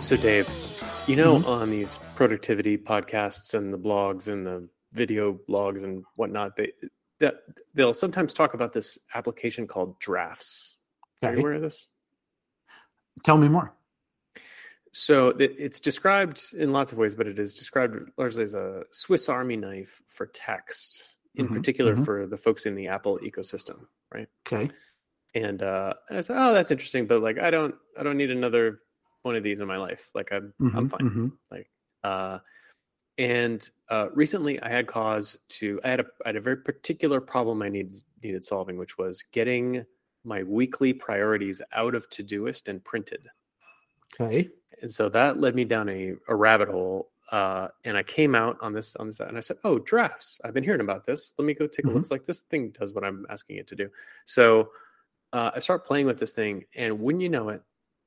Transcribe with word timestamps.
So, 0.00 0.16
Dave, 0.16 0.48
you 1.06 1.16
know, 1.16 1.40
Mhm. 1.40 1.46
on 1.46 1.70
these 1.70 1.98
productivity 2.14 2.78
podcasts 2.78 3.52
and 3.52 3.74
the 3.74 3.78
blogs 3.78 4.26
and 4.26 4.46
the 4.46 4.66
video 4.92 5.34
blogs 5.34 5.84
and 5.84 6.02
whatnot, 6.16 6.56
they 6.56 6.72
that 7.18 7.42
they'll 7.74 7.92
sometimes 7.92 8.32
talk 8.32 8.54
about 8.54 8.72
this 8.72 8.96
application 9.14 9.66
called 9.66 10.00
Drafts. 10.00 10.76
Are 11.22 11.26
you 11.26 11.34
Okay. 11.34 11.40
aware 11.40 11.52
of 11.54 11.62
this? 11.62 11.88
Tell 13.24 13.36
me 13.36 13.48
more. 13.48 13.72
So 14.92 15.28
it's 15.38 15.80
described 15.80 16.42
in 16.56 16.72
lots 16.72 16.92
of 16.92 16.98
ways, 16.98 17.14
but 17.14 17.26
it 17.26 17.38
is 17.38 17.54
described 17.54 18.10
largely 18.16 18.42
as 18.42 18.54
a 18.54 18.84
Swiss 18.90 19.28
Army 19.28 19.56
knife 19.56 20.02
for 20.06 20.26
text, 20.26 21.18
in 21.34 21.46
Mhm, 21.46 21.52
particular 21.54 21.94
mhm. 21.94 22.04
for 22.04 22.26
the 22.26 22.36
folks 22.36 22.66
in 22.66 22.74
the 22.74 22.88
Apple 22.88 23.18
ecosystem, 23.18 23.86
right? 24.12 24.28
Okay. 24.46 24.70
And 25.34 25.62
uh, 25.62 25.94
and 26.08 26.18
I 26.18 26.20
said, 26.22 26.36
oh, 26.38 26.52
that's 26.54 26.70
interesting, 26.70 27.06
but 27.06 27.22
like, 27.22 27.38
I 27.38 27.50
don't, 27.50 27.74
I 27.98 28.02
don't 28.02 28.16
need 28.16 28.30
another 28.30 28.80
one 29.22 29.36
of 29.36 29.42
these 29.42 29.60
in 29.60 29.68
my 29.68 29.76
life. 29.76 30.10
Like, 30.14 30.32
I'm, 30.32 30.54
I'm 30.74 30.88
Mhm, 30.88 30.90
fine. 30.90 31.32
mhm. 31.52 31.64
Uh, 32.02 32.38
and 33.18 33.68
uh, 33.90 34.08
recently, 34.14 34.60
I 34.62 34.68
had 34.70 34.86
cause 34.86 35.36
to. 35.48 35.80
I 35.84 35.90
had 35.90 36.00
a, 36.00 36.04
I 36.24 36.28
had 36.28 36.36
a 36.36 36.40
very 36.40 36.56
particular 36.58 37.20
problem 37.20 37.62
I 37.62 37.68
needed 37.68 37.98
needed 38.22 38.44
solving, 38.44 38.78
which 38.78 38.96
was 38.96 39.22
getting 39.32 39.84
my 40.28 40.42
weekly 40.44 40.92
priorities 40.92 41.60
out 41.72 41.94
of 41.94 42.08
Todoist 42.10 42.68
and 42.68 42.84
printed. 42.84 43.28
Okay. 44.14 44.48
And 44.82 44.90
so 44.92 45.08
that 45.08 45.40
led 45.40 45.54
me 45.54 45.64
down 45.64 45.88
a, 45.88 46.14
a 46.28 46.34
rabbit 46.36 46.68
hole. 46.68 47.10
Uh, 47.32 47.68
and 47.84 47.96
I 47.96 48.02
came 48.02 48.34
out 48.34 48.56
on 48.62 48.72
this 48.72 48.96
on 48.96 49.08
this, 49.08 49.20
and 49.20 49.36
I 49.36 49.40
said, 49.40 49.58
"Oh, 49.64 49.78
drafts! 49.78 50.40
I've 50.44 50.54
been 50.54 50.64
hearing 50.64 50.80
about 50.80 51.04
this. 51.04 51.34
Let 51.38 51.44
me 51.44 51.52
go 51.54 51.66
take 51.66 51.86
a 51.86 51.90
Mhm. 51.90 51.94
look. 51.94 52.02
It's 52.02 52.10
like 52.10 52.24
this 52.24 52.40
thing 52.40 52.70
does 52.70 52.92
what 52.92 53.04
I'm 53.04 53.26
asking 53.28 53.56
it 53.58 53.66
to 53.68 53.76
do." 53.76 53.90
So 54.24 54.70
uh, 55.34 55.50
I 55.54 55.58
start 55.58 55.84
playing 55.84 56.06
with 56.06 56.18
this 56.18 56.32
thing, 56.32 56.64
and 56.74 57.00
wouldn't 57.00 57.22
you 57.22 57.28
know 57.28 57.50
it, 57.50 57.62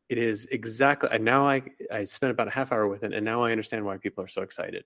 it 0.09 0.17
is 0.17 0.47
exactly. 0.47 1.09
And 1.11 1.23
now 1.23 1.47
I 1.47 1.61
I 1.91 2.03
spent 2.05 2.31
about 2.31 2.47
a 2.47 2.51
half 2.51 2.71
hour 2.71 2.87
with 2.87 3.03
it, 3.03 3.13
and 3.13 3.23
now 3.23 3.43
I 3.43 3.51
understand 3.51 3.85
why 3.85 3.97
people 3.97 4.23
are 4.23 4.27
so 4.27 4.41
excited. 4.41 4.85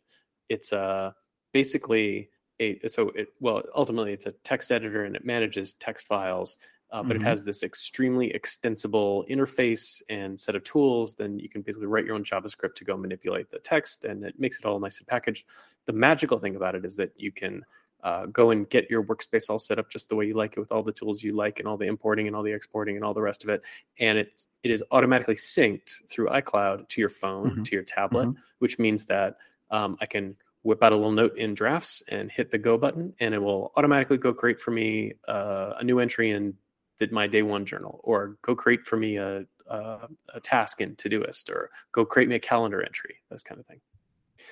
It's 0.49 0.73
uh 0.73 1.13
basically 1.53 2.29
a 2.59 2.79
so 2.89 3.09
it 3.11 3.29
well 3.39 3.63
ultimately 3.73 4.11
it's 4.13 4.25
a 4.25 4.33
text 4.43 4.71
editor 4.71 5.05
and 5.05 5.15
it 5.15 5.25
manages 5.25 5.73
text 5.75 6.07
files 6.07 6.57
uh, 6.91 7.03
but 7.03 7.17
Mhm. 7.17 7.21
it 7.21 7.23
has 7.23 7.43
this 7.43 7.63
extremely 7.63 8.31
extensible 8.33 9.25
interface 9.29 10.01
and 10.09 10.39
set 10.39 10.55
of 10.55 10.63
tools. 10.63 11.15
Then 11.15 11.39
you 11.39 11.49
can 11.49 11.61
basically 11.61 11.87
write 11.87 12.05
your 12.05 12.15
own 12.15 12.23
JavaScript 12.23 12.75
to 12.75 12.83
go 12.85 12.95
manipulate 12.95 13.49
the 13.49 13.59
text, 13.59 14.05
and 14.05 14.23
it 14.23 14.39
makes 14.39 14.59
it 14.59 14.65
all 14.65 14.79
nice 14.79 14.99
and 14.99 15.07
packaged. 15.07 15.45
The 15.85 15.93
magical 15.93 16.39
thing 16.39 16.55
about 16.55 16.75
it 16.75 16.85
is 16.85 16.95
that 16.97 17.11
you 17.17 17.31
can 17.31 17.65
uh, 18.03 18.27
go 18.27 18.51
and 18.51 18.69
get 18.69 18.87
your 18.87 19.03
workspace 19.03 19.49
all 19.49 19.57
set 19.57 19.79
up 19.79 19.89
just 19.89 20.09
the 20.09 20.15
way 20.15 20.25
you 20.27 20.35
like 20.35 20.55
it, 20.55 20.59
with 20.59 20.71
all 20.71 20.83
the 20.83 20.91
tools 20.91 21.23
you 21.23 21.33
like, 21.35 21.57
and 21.59 21.67
all 21.67 21.75
the 21.77 21.87
importing 21.87 22.27
and 22.27 22.35
all 22.35 22.43
the 22.43 22.51
exporting 22.53 22.95
and 22.95 23.03
all 23.03 23.15
the 23.15 23.21
rest 23.21 23.43
of 23.43 23.49
it. 23.49 23.63
And 23.99 24.19
it 24.19 24.45
it 24.61 24.69
is 24.69 24.83
automatically 24.91 25.35
synced 25.35 26.07
through 26.07 26.27
iCloud 26.27 26.87
to 26.89 27.01
your 27.01 27.09
phone, 27.09 27.57
Mhm. 27.57 27.65
to 27.65 27.75
your 27.75 27.83
tablet, 27.83 28.27
Mhm. 28.29 28.35
which 28.59 28.77
means 28.77 29.05
that 29.05 29.37
um, 29.71 29.97
I 29.99 30.05
can 30.05 30.35
whip 30.61 30.83
out 30.83 30.91
a 30.91 30.95
little 30.95 31.11
note 31.11 31.35
in 31.37 31.55
drafts 31.55 32.03
and 32.07 32.31
hit 32.31 32.51
the 32.51 32.59
go 32.59 32.77
button, 32.77 33.15
and 33.19 33.33
it 33.33 33.39
will 33.39 33.71
automatically 33.75 34.17
go 34.17 34.33
create 34.33 34.61
for 34.61 34.69
me 34.71 35.13
uh, 35.27 35.73
a 35.77 35.83
new 35.83 35.97
entry 35.99 36.29
in 36.29 36.55
did 36.99 37.11
my 37.11 37.27
day 37.27 37.41
one 37.41 37.65
journal 37.65 37.99
or 38.03 38.37
go 38.41 38.55
create 38.55 38.83
for 38.83 38.97
me 38.97 39.17
a, 39.17 39.45
a, 39.67 40.07
a 40.33 40.39
task 40.39 40.81
in 40.81 40.95
Todoist 40.95 41.49
or 41.49 41.69
go 41.91 42.05
create 42.05 42.29
me 42.29 42.35
a 42.35 42.39
calendar 42.39 42.81
entry, 42.81 43.15
this 43.29 43.43
kind 43.43 43.59
of 43.59 43.65
thing. 43.67 43.81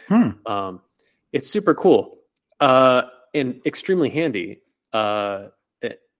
Hmm. 0.07 0.51
Um, 0.51 0.81
it's 1.31 1.50
super 1.50 1.73
cool 1.73 2.19
uh, 2.59 3.03
and 3.34 3.62
extremely 3.66 4.09
handy 4.09 4.62
uh, 4.91 5.47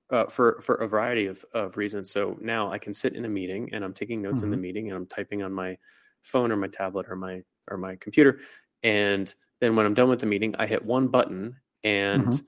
uh, 0.10 0.28
for, 0.28 0.62
for 0.62 0.76
a 0.76 0.88
variety 0.88 1.26
of, 1.26 1.44
of 1.54 1.76
reasons. 1.76 2.12
So 2.12 2.38
now 2.40 2.72
I 2.72 2.78
can 2.78 2.94
sit 2.94 3.16
in 3.16 3.26
a 3.26 3.30
meeting 3.30 3.70
and 3.74 3.84
I'm 3.84 3.94
taking 3.94 4.22
notes 4.22 4.44
in 4.44 4.52
the 4.52 4.58
meeting 4.58 4.90
and 4.90 4.96
I'm 4.96 5.08
typing 5.08 5.42
on 5.42 5.52
my 5.52 5.78
phone 6.22 6.52
or 6.52 6.56
my 6.56 6.68
tablet 6.68 7.08
or 7.10 7.16
my 7.16 7.42
or 7.70 7.78
my 7.78 7.96
computer. 7.96 8.40
And 8.84 9.34
then 9.60 9.76
when 9.76 9.86
I'm 9.86 9.94
done 9.94 10.10
with 10.10 10.20
the 10.20 10.26
meeting, 10.26 10.56
I 10.60 10.68
hit 10.68 10.86
one 10.86 11.08
button 11.08 11.56
and 11.84 12.28
Mhm. 12.28 12.46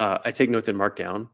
uh, 0.00 0.18
I 0.24 0.30
take 0.30 0.50
notes 0.50 0.68
in 0.68 0.76
Markdown 0.76 1.28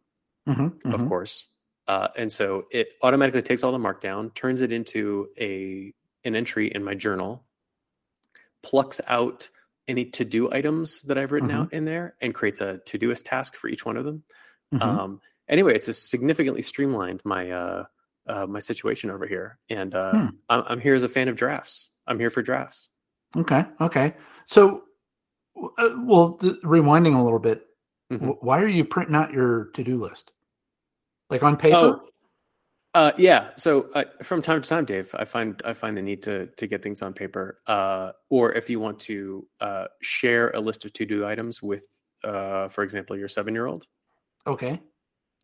Mhm, 0.49 0.84
of 0.93 1.00
mhm. 1.00 1.09
course. 1.09 1.49
Uh, 1.89 2.09
and 2.17 2.31
so 2.33 2.67
it 2.73 2.89
automatically 3.03 3.43
takes 3.43 3.63
all 3.63 3.73
the 3.73 3.79
markdown, 3.79 4.35
turns 4.35 4.61
it 4.63 4.73
into 4.73 5.29
a 5.39 5.93
an 6.25 6.35
entry 6.35 6.67
in 6.75 6.83
my 6.83 6.95
journal, 6.95 7.45
plucks 8.63 9.01
out 9.07 9.49
any 9.87 10.07
to 10.07 10.25
do 10.25 10.51
items 10.53 11.03
that 11.03 11.17
I've 11.17 11.31
written 11.31 11.51
Mhm. 11.51 11.55
out 11.55 11.73
in 11.73 11.85
there, 11.85 12.17
and 12.21 12.35
creates 12.35 12.61
a 12.61 12.81
Todoist 12.85 13.23
task 13.25 13.55
for 13.55 13.69
each 13.69 13.85
one 13.87 13.97
of 13.97 14.05
them. 14.05 14.25
Mhm. 14.75 14.83
Um, 14.83 15.21
anyway, 15.49 15.77
it's 15.77 15.87
a 15.87 15.95
significantly 15.95 16.63
streamlined 16.63 17.21
my 17.25 17.51
uh, 17.53 17.85
uh, 18.27 18.45
my 18.49 18.59
situation 18.59 19.09
over 19.13 19.25
here, 19.25 19.57
and 19.71 19.95
uh, 19.95 20.11
Hmm. 20.11 20.27
I'm, 20.49 20.63
I'm 20.67 20.81
here 20.81 20.97
as 20.97 21.05
a 21.05 21.09
fan 21.09 21.29
of 21.29 21.37
drafts. 21.37 21.91
I'm 22.09 22.19
here 22.19 22.31
for 22.31 22.43
drafts. 22.43 22.89
Okay. 23.37 23.65
Okay. 23.81 24.17
So, 24.47 24.83
uh, 25.79 25.91
well, 25.99 26.33
th- 26.33 26.61
rewinding 26.65 27.15
a 27.17 27.23
little 27.23 27.39
bit, 27.39 27.65
Mhm. 28.13 28.19
wh- 28.37 28.43
why 28.43 28.61
are 28.61 28.67
you 28.67 28.85
printing 28.85 29.15
out 29.15 29.33
your 29.33 29.67
to-do 29.75 30.03
list? 30.03 30.33
Like 31.31 31.42
on 31.42 31.56
paper? 31.56 31.76
Oh, 31.76 32.00
Uh, 32.94 33.12
yeah. 33.19 33.50
So 33.56 33.88
uh, 33.94 34.04
from 34.22 34.41
time 34.41 34.62
to 34.62 34.69
time, 34.69 34.84
Dave, 34.87 35.10
I 35.19 35.25
find 35.26 35.60
I 35.66 35.75
find 35.75 35.97
the 35.97 36.03
need 36.03 36.22
to 36.22 36.47
to 36.47 36.66
get 36.66 36.82
things 36.82 37.03
on 37.03 37.12
paper. 37.12 37.60
Uh, 37.66 38.12
or 38.31 38.53
if 38.54 38.70
you 38.70 38.81
want 38.81 38.98
to 39.00 39.47
uh, 39.60 39.87
share 40.00 40.50
a 40.50 40.60
list 40.60 40.84
of 40.87 40.92
to 40.94 41.04
do 41.04 41.26
items 41.26 41.60
with, 41.62 41.87
uh, 42.25 42.69
for 42.69 42.82
example, 42.84 43.16
your 43.16 43.28
seven 43.28 43.53
year 43.54 43.66
old, 43.66 43.87
Okay. 44.47 44.81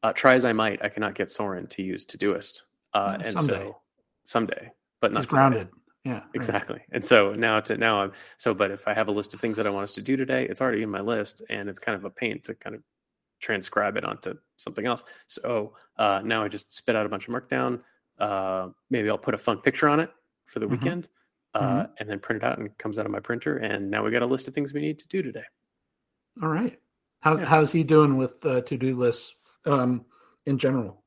uh, 0.02 0.12
try 0.14 0.34
as 0.34 0.44
I 0.46 0.52
might, 0.54 0.82
I 0.82 0.88
cannot 0.88 1.14
get 1.14 1.30
Soren 1.30 1.66
to 1.68 1.82
use 1.82 2.06
Todoist. 2.06 2.62
Uh, 2.94 2.98
Uh, 2.98 3.18
and 3.24 3.34
someday. 3.38 3.64
so 3.64 3.76
someday, 4.24 4.70
but 5.00 5.12
not 5.12 5.20
He's 5.20 5.26
today. 5.26 5.36
grounded. 5.36 5.68
Yeah. 6.04 6.12
right. 6.14 6.22
Exactly. 6.34 6.80
And 6.92 7.04
so 7.04 7.34
now 7.34 7.60
to 7.60 7.76
now 7.76 8.02
I'm 8.02 8.12
so 8.38 8.54
but 8.54 8.70
if 8.70 8.88
I 8.88 8.94
have 8.94 9.08
a 9.08 9.12
list 9.12 9.34
of 9.34 9.40
things 9.40 9.56
that 9.58 9.66
I 9.66 9.70
want 9.70 9.84
us 9.84 9.94
to 9.94 10.02
do 10.02 10.16
today, 10.16 10.46
it's 10.48 10.60
already 10.62 10.82
in 10.82 10.90
my 10.90 11.00
list 11.02 11.42
and 11.50 11.68
it's 11.68 11.78
kind 11.78 11.96
of 11.96 12.04
a 12.04 12.10
pain 12.10 12.40
to 12.44 12.54
kind 12.54 12.74
of 12.76 12.82
transcribe 13.42 13.96
it 13.96 14.04
onto 14.04 14.34
something 14.56 14.86
else. 14.86 15.04
So 15.26 15.74
uh, 15.98 16.22
now 16.24 16.42
I 16.42 16.48
just 16.48 16.72
spit 16.72 16.96
out 16.96 17.04
a 17.04 17.08
bunch 17.08 17.28
of 17.28 17.34
markdown. 17.34 17.80
Uh, 18.18 18.68
maybe 18.88 19.10
I'll 19.10 19.18
put 19.18 19.34
a 19.34 19.38
fun 19.38 19.58
picture 19.58 19.88
on 19.88 20.00
it 20.00 20.10
for 20.46 20.60
the 20.60 20.66
Mhm. 20.66 20.70
weekend 20.70 21.08
uh, 21.54 21.86
and 21.98 22.08
then 22.08 22.20
print 22.20 22.42
it 22.42 22.46
out 22.46 22.58
and 22.58 22.66
it 22.66 22.78
comes 22.78 22.98
out 22.98 23.04
of 23.04 23.12
my 23.12 23.20
printer. 23.20 23.58
And 23.58 23.90
now 23.90 24.02
we 24.04 24.10
got 24.10 24.22
a 24.22 24.26
list 24.26 24.48
of 24.48 24.54
things 24.54 24.72
we 24.72 24.80
need 24.80 24.98
to 25.00 25.08
do 25.08 25.20
today. 25.22 25.44
All 26.40 26.48
right. 26.48 26.78
How's 27.20 27.40
Yeah. 27.40 27.46
how's 27.46 27.72
he 27.72 27.84
doing 27.84 28.16
with 28.16 28.44
uh, 28.46 28.62
to-do 28.62 28.96
lists 28.96 29.36
um, 29.66 30.06
in 30.46 30.56
general? 30.58 31.04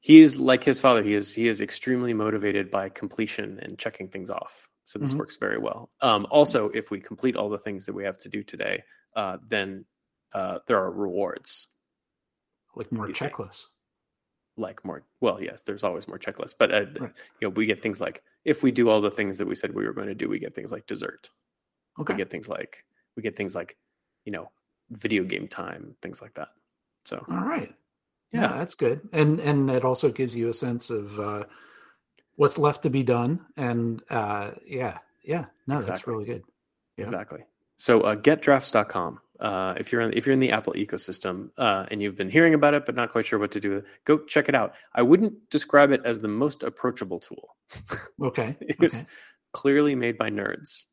He 0.00 0.20
is 0.20 0.38
like 0.38 0.64
his 0.64 0.78
father. 0.78 1.02
He 1.02 1.14
is 1.14 1.32
he 1.32 1.48
is 1.48 1.60
extremely 1.60 2.12
motivated 2.14 2.70
by 2.70 2.88
completion 2.88 3.58
and 3.62 3.78
checking 3.78 4.08
things 4.08 4.30
off. 4.30 4.68
So 4.84 4.98
this 4.98 5.12
Mhm. 5.12 5.18
works 5.18 5.36
very 5.36 5.58
well. 5.58 5.90
Um, 6.00 6.26
also, 6.30 6.68
if 6.70 6.90
we 6.90 7.00
complete 7.00 7.36
all 7.36 7.48
the 7.48 7.58
things 7.58 7.86
that 7.86 7.92
we 7.92 8.04
have 8.04 8.18
to 8.18 8.28
do 8.28 8.42
today, 8.42 8.82
uh, 9.14 9.38
then 9.48 9.84
uh, 10.32 10.58
there 10.66 10.78
are 10.78 10.90
rewards. 10.90 11.68
Like 12.76 12.90
more 12.92 13.08
checklists? 13.08 13.66
Like 14.56 14.84
more, 14.84 15.02
well, 15.20 15.42
yes, 15.42 15.62
there's 15.62 15.84
always 15.84 16.06
more 16.06 16.18
checklists, 16.18 16.54
but 16.58 16.72
uh, 16.72 16.84
Right. 17.00 17.12
you 17.40 17.48
know, 17.48 17.50
we 17.50 17.66
get 17.66 17.82
things 17.82 18.00
like 18.00 18.22
if 18.44 18.62
we 18.62 18.70
do 18.70 18.88
all 18.90 19.00
the 19.00 19.10
things 19.10 19.38
that 19.38 19.46
we 19.46 19.54
said 19.54 19.74
we 19.74 19.86
were 19.86 19.92
going 19.92 20.08
to 20.08 20.14
do, 20.14 20.28
we 20.28 20.38
get 20.38 20.54
things 20.54 20.70
like 20.72 20.86
dessert. 20.86 21.30
Okay. 21.98 22.12
We 22.14 22.18
get 22.18 22.30
things 22.30 22.48
like 22.48 22.84
we 23.16 23.22
get 23.22 23.36
things 23.36 23.54
like 23.54 23.76
you 24.24 24.32
know, 24.32 24.50
video 24.90 25.24
game 25.24 25.48
time, 25.48 25.94
things 26.02 26.20
like 26.20 26.34
that. 26.34 26.48
So 27.04 27.24
All 27.30 27.36
right. 27.44 27.74
Yeah, 28.32 28.42
Yeah. 28.42 28.58
that's 28.58 28.74
good. 28.74 29.00
And 29.12 29.40
and 29.40 29.70
it 29.70 29.84
also 29.84 30.10
gives 30.10 30.34
you 30.34 30.48
a 30.50 30.54
sense 30.54 30.90
of 30.90 31.18
uh, 31.18 31.44
what's 32.36 32.58
left 32.58 32.82
to 32.82 32.90
be 32.90 33.02
done. 33.02 33.40
And 33.56 34.02
uh, 34.10 34.52
yeah, 34.66 34.98
yeah. 35.24 35.46
No, 35.66 35.80
that's 35.80 36.06
really 36.06 36.24
good. 36.26 36.44
Yeah. 36.96 37.04
Exactly. 37.04 37.40
So 37.78 38.02
uh, 38.02 38.14
getdrafts.com. 38.16 39.20
Uh, 39.40 39.74
if 39.78 39.90
you're 39.90 40.02
in, 40.02 40.12
if 40.12 40.26
you're 40.26 40.34
in 40.34 40.40
the 40.40 40.52
Apple 40.52 40.74
ecosystem 40.74 41.50
uh, 41.56 41.86
and 41.90 42.02
you've 42.02 42.16
been 42.16 42.28
hearing 42.28 42.52
about 42.52 42.74
it 42.74 42.84
but 42.84 42.94
not 42.94 43.10
quite 43.10 43.24
sure 43.24 43.38
what 43.38 43.50
to 43.52 43.60
do, 43.60 43.82
go 44.04 44.18
check 44.18 44.48
it 44.48 44.54
out. 44.54 44.74
I 44.94 45.02
wouldn't 45.02 45.48
describe 45.48 45.92
it 45.92 46.02
as 46.04 46.20
the 46.20 46.28
most 46.28 46.62
approachable 46.62 47.20
tool. 47.20 47.56
Okay. 48.22 48.56
it's 48.60 48.98
okay. 48.98 49.06
clearly 49.52 49.94
made 49.94 50.18
by 50.18 50.30
nerds. 50.30 50.84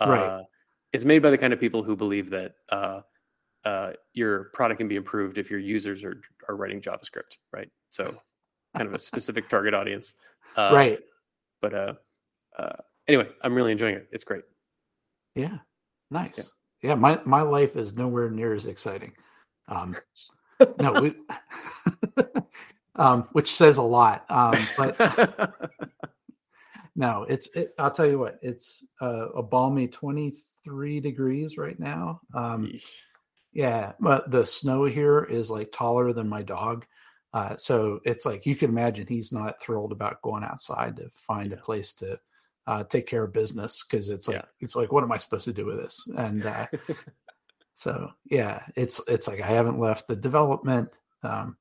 Uh, 0.00 0.08
Right. 0.08 0.44
It's 0.92 1.04
made 1.04 1.22
by 1.22 1.30
the 1.30 1.38
kind 1.38 1.52
of 1.52 1.58
people 1.58 1.82
who 1.82 1.96
believe 1.96 2.30
that 2.30 2.52
uh, 2.70 3.00
uh, 3.64 3.92
your 4.12 4.44
product 4.52 4.78
can 4.78 4.86
be 4.86 4.94
improved 4.96 5.38
if 5.38 5.50
your 5.50 5.58
users 5.58 6.04
are 6.04 6.20
are 6.48 6.54
writing 6.54 6.80
JavaScript, 6.80 7.38
right? 7.52 7.68
So, 7.88 8.16
kind 8.76 8.86
of 8.86 8.94
a 8.94 8.98
specific 8.98 9.48
target 9.48 9.74
audience. 9.74 10.14
Uh, 10.56 10.70
right. 10.72 10.98
But 11.60 11.74
uh, 11.74 11.92
uh, 12.58 12.76
anyway, 13.08 13.28
I'm 13.42 13.54
really 13.54 13.72
enjoying 13.72 13.96
it. 13.96 14.08
It's 14.12 14.22
great. 14.22 14.44
Yeah. 15.34 15.58
Nice. 16.10 16.38
Yeah. 16.38 16.44
Yeah. 16.84 16.94
my 16.96 17.18
my 17.24 17.42
life 17.42 17.76
is 17.76 17.96
nowhere 17.96 18.30
near 18.30 18.54
as 18.54 18.66
exciting. 18.66 19.12
Um, 19.68 19.96
no, 20.78 20.92
we 21.00 21.14
um, 22.96 23.28
which 23.32 23.54
says 23.54 23.78
a 23.78 23.82
lot. 23.82 24.24
Um, 24.28 24.56
but 24.76 25.50
no, 26.96 27.24
it's. 27.28 27.48
It, 27.54 27.74
I'll 27.78 27.90
tell 27.90 28.06
you 28.06 28.18
what. 28.18 28.38
It's 28.42 28.84
uh, 29.00 29.30
a 29.30 29.42
balmy 29.42 29.88
twenty 29.88 30.34
three 30.62 31.00
degrees 31.00 31.56
right 31.56 31.78
now. 31.80 32.20
Um, 32.34 32.78
yeah, 33.54 33.92
but 33.98 34.30
the 34.30 34.44
snow 34.44 34.84
here 34.84 35.24
is 35.24 35.48
like 35.48 35.72
taller 35.72 36.12
than 36.12 36.28
my 36.28 36.42
dog. 36.42 36.84
Uh, 37.32 37.56
so 37.56 37.98
it's 38.04 38.26
like 38.26 38.46
you 38.46 38.54
can 38.54 38.70
imagine 38.70 39.06
he's 39.06 39.32
not 39.32 39.60
thrilled 39.60 39.90
about 39.90 40.22
going 40.22 40.44
outside 40.44 40.96
to 40.96 41.08
find 41.14 41.50
yeah. 41.50 41.56
a 41.56 41.60
place 41.60 41.92
to 41.94 42.18
uh, 42.66 42.84
take 42.84 43.06
care 43.06 43.24
of 43.24 43.32
business 43.32 43.84
because 43.88 44.08
it's 44.08 44.28
like 44.28 44.38
yeah. 44.38 44.44
it's 44.60 44.76
like 44.76 44.92
what 44.92 45.04
am 45.04 45.12
I 45.12 45.16
supposed 45.16 45.44
to 45.44 45.52
do 45.52 45.66
with 45.66 45.78
this? 45.78 46.06
And 46.16 46.46
uh, 46.46 46.66
so 47.74 48.10
yeah, 48.24 48.62
it's 48.76 49.00
it's 49.06 49.28
like 49.28 49.40
I 49.40 49.48
haven't 49.48 49.78
left 49.78 50.08
the 50.08 50.16
development. 50.16 50.90
Um, 51.22 51.56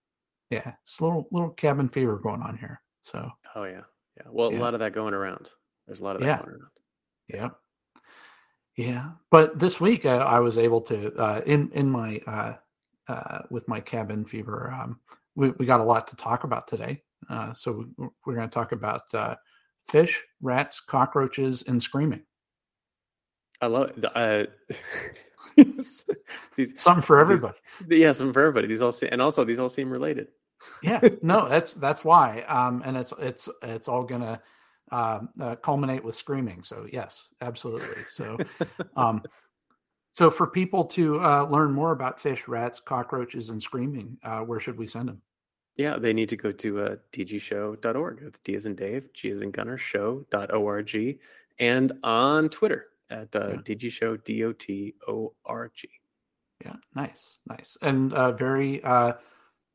yeah, 0.49 0.73
it's 0.83 0.99
a 0.99 1.03
little 1.03 1.27
little 1.31 1.49
cabin 1.49 1.89
fever 1.89 2.17
going 2.17 2.41
on 2.41 2.57
here. 2.57 2.81
So 3.01 3.29
oh 3.55 3.63
yeah, 3.65 3.81
yeah. 4.17 4.27
Well, 4.31 4.51
yeah. 4.51 4.59
a 4.59 4.61
lot 4.61 4.73
of 4.73 4.79
that 4.79 4.93
going 4.93 5.13
around. 5.13 5.49
There's 5.87 5.99
a 5.99 6.03
lot 6.03 6.15
of 6.15 6.21
that 6.21 6.45
going 6.45 6.57
around. 6.57 6.71
Yeah. 7.27 7.49
Yeah, 8.75 9.11
but 9.29 9.59
this 9.59 9.79
week 9.79 10.03
uh, 10.03 10.17
I 10.17 10.39
was 10.39 10.57
able 10.57 10.81
to 10.81 11.13
uh, 11.15 11.41
in 11.45 11.69
in 11.73 11.89
my 11.91 12.19
uh, 12.25 12.53
uh, 13.07 13.39
with 13.51 13.67
my 13.67 13.79
cabin 13.79 14.25
fever. 14.25 14.71
Um, 14.71 14.99
we 15.35 15.51
we 15.51 15.65
got 15.67 15.79
a 15.79 15.83
lot 15.83 16.07
to 16.07 16.15
talk 16.15 16.43
about 16.43 16.67
today. 16.67 17.03
Uh, 17.29 17.53
so 17.53 17.85
we're 17.97 18.35
going 18.35 18.49
to 18.49 18.53
talk 18.53 18.71
about 18.71 19.13
uh, 19.13 19.35
fish, 19.87 20.23
rats, 20.41 20.79
cockroaches, 20.79 21.63
and 21.67 21.81
screaming. 21.81 22.21
I 23.61 23.67
love 23.67 23.91
it. 23.95 24.05
Uh, 24.15 24.45
these, 26.55 26.73
something 26.77 27.01
for 27.01 27.19
everybody. 27.19 27.57
These, 27.87 27.99
yeah, 27.99 28.11
something 28.11 28.33
for 28.33 28.41
everybody. 28.41 28.67
These 28.67 28.81
all 28.81 28.91
seem, 28.91 29.09
and 29.11 29.21
also 29.21 29.43
these 29.43 29.59
all 29.59 29.69
seem 29.69 29.89
related. 29.89 30.27
yeah, 30.81 30.99
no, 31.21 31.47
that's 31.47 31.73
that's 31.73 32.03
why. 32.03 32.41
Um, 32.41 32.81
and 32.85 32.97
it's 32.97 33.13
it's 33.19 33.49
it's 33.61 33.87
all 33.87 34.03
gonna 34.03 34.41
um, 34.91 35.29
uh, 35.39 35.55
culminate 35.55 36.03
with 36.03 36.15
screaming. 36.15 36.63
So 36.63 36.85
yes, 36.91 37.27
absolutely. 37.41 38.03
So, 38.07 38.37
um, 38.97 39.23
so 40.15 40.29
for 40.29 40.47
people 40.47 40.85
to 40.85 41.21
uh, 41.21 41.47
learn 41.49 41.71
more 41.71 41.91
about 41.91 42.19
fish, 42.19 42.47
rats, 42.47 42.81
cockroaches, 42.83 43.49
and 43.49 43.61
screaming, 43.61 44.17
uh, 44.23 44.39
where 44.41 44.59
should 44.59 44.77
we 44.77 44.87
send 44.87 45.09
them? 45.09 45.21
Yeah, 45.75 45.97
they 45.97 46.13
need 46.13 46.29
to 46.29 46.37
go 46.37 46.51
to 46.51 46.81
uh, 46.81 46.95
dgshow.org. 47.11 48.19
That's 48.21 48.39
D 48.39 48.55
as 48.55 48.65
in 48.65 48.75
Dave, 48.75 49.11
G 49.13 49.31
as 49.31 49.41
in 49.41 49.51
Gunner, 49.51 49.77
show.org, 49.77 51.19
and 51.59 51.91
on 52.03 52.49
Twitter 52.49 52.87
at 53.09 53.35
uh, 53.35 53.49
yeah. 53.49 53.55
dgshow, 53.57 54.23
D 54.23 54.43
O 54.43 54.51
T 54.53 54.93
O 55.07 55.33
R 55.45 55.71
G. 55.73 55.89
Yeah, 56.63 56.75
nice, 56.95 57.37
nice. 57.47 57.77
And 57.81 58.13
uh, 58.13 58.31
very 58.33 58.83
uh, 58.83 59.13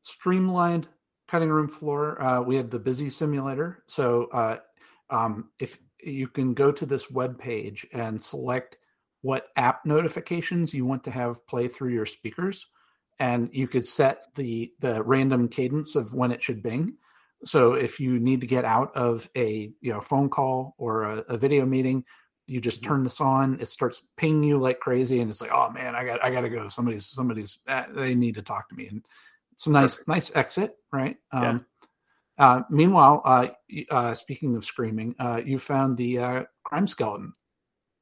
streamlined 0.01 0.87
cutting 1.27 1.49
room 1.49 1.67
floor. 1.67 2.21
Uh, 2.21 2.41
we 2.41 2.55
have 2.55 2.69
the 2.69 2.79
busy 2.79 3.09
simulator. 3.09 3.83
So 3.87 4.29
uh, 4.33 4.57
um, 5.09 5.49
if 5.59 5.77
you 6.01 6.27
can 6.27 6.53
go 6.53 6.71
to 6.71 6.85
this 6.85 7.11
web 7.11 7.37
page 7.37 7.85
and 7.93 8.21
select 8.21 8.77
what 9.21 9.47
app 9.57 9.85
notifications 9.85 10.73
you 10.73 10.85
want 10.85 11.03
to 11.03 11.11
have 11.11 11.45
play 11.45 11.67
through 11.67 11.93
your 11.93 12.05
speakers 12.05 12.65
and 13.19 13.49
you 13.51 13.67
could 13.67 13.85
set 13.85 14.25
the 14.35 14.71
the 14.79 15.01
random 15.03 15.47
cadence 15.47 15.95
of 15.95 16.13
when 16.13 16.31
it 16.31 16.43
should 16.43 16.63
bing 16.63 16.93
so 17.45 17.73
if 17.73 17.99
you 17.99 18.19
need 18.19 18.41
to 18.41 18.47
get 18.47 18.65
out 18.65 18.95
of 18.95 19.29
a 19.35 19.71
you 19.81 19.91
know 19.91 20.01
phone 20.01 20.29
call 20.29 20.75
or 20.77 21.03
a, 21.03 21.17
a 21.29 21.37
video 21.37 21.65
meeting 21.65 22.03
you 22.47 22.59
just 22.59 22.81
mm-hmm. 22.81 22.89
turn 22.89 23.03
this 23.03 23.21
on 23.21 23.59
it 23.59 23.69
starts 23.69 24.01
pinging 24.17 24.43
you 24.43 24.57
like 24.57 24.79
crazy 24.79 25.21
and 25.21 25.29
it's 25.29 25.41
like 25.41 25.53
oh 25.53 25.69
man 25.71 25.95
i 25.95 26.03
got 26.03 26.23
i 26.23 26.29
gotta 26.29 26.49
go 26.49 26.69
somebody's 26.69 27.07
somebody's 27.07 27.59
uh, 27.67 27.83
they 27.95 28.15
need 28.15 28.35
to 28.35 28.41
talk 28.41 28.67
to 28.69 28.75
me 28.75 28.87
and 28.87 29.05
it's 29.53 29.67
a 29.67 29.71
nice 29.71 29.95
Perfect. 29.95 30.07
nice 30.07 30.35
exit 30.35 30.75
right 30.91 31.17
um, 31.31 31.65
uh, 32.39 32.61
meanwhile, 32.69 33.21
uh, 33.25 33.47
uh, 33.91 34.15
speaking 34.15 34.55
of 34.55 34.63
screaming, 34.63 35.13
uh, 35.19 35.41
you 35.45 35.59
found 35.59 35.97
the 35.97 36.17
uh, 36.17 36.43
crime 36.63 36.87
skeleton. 36.87 37.33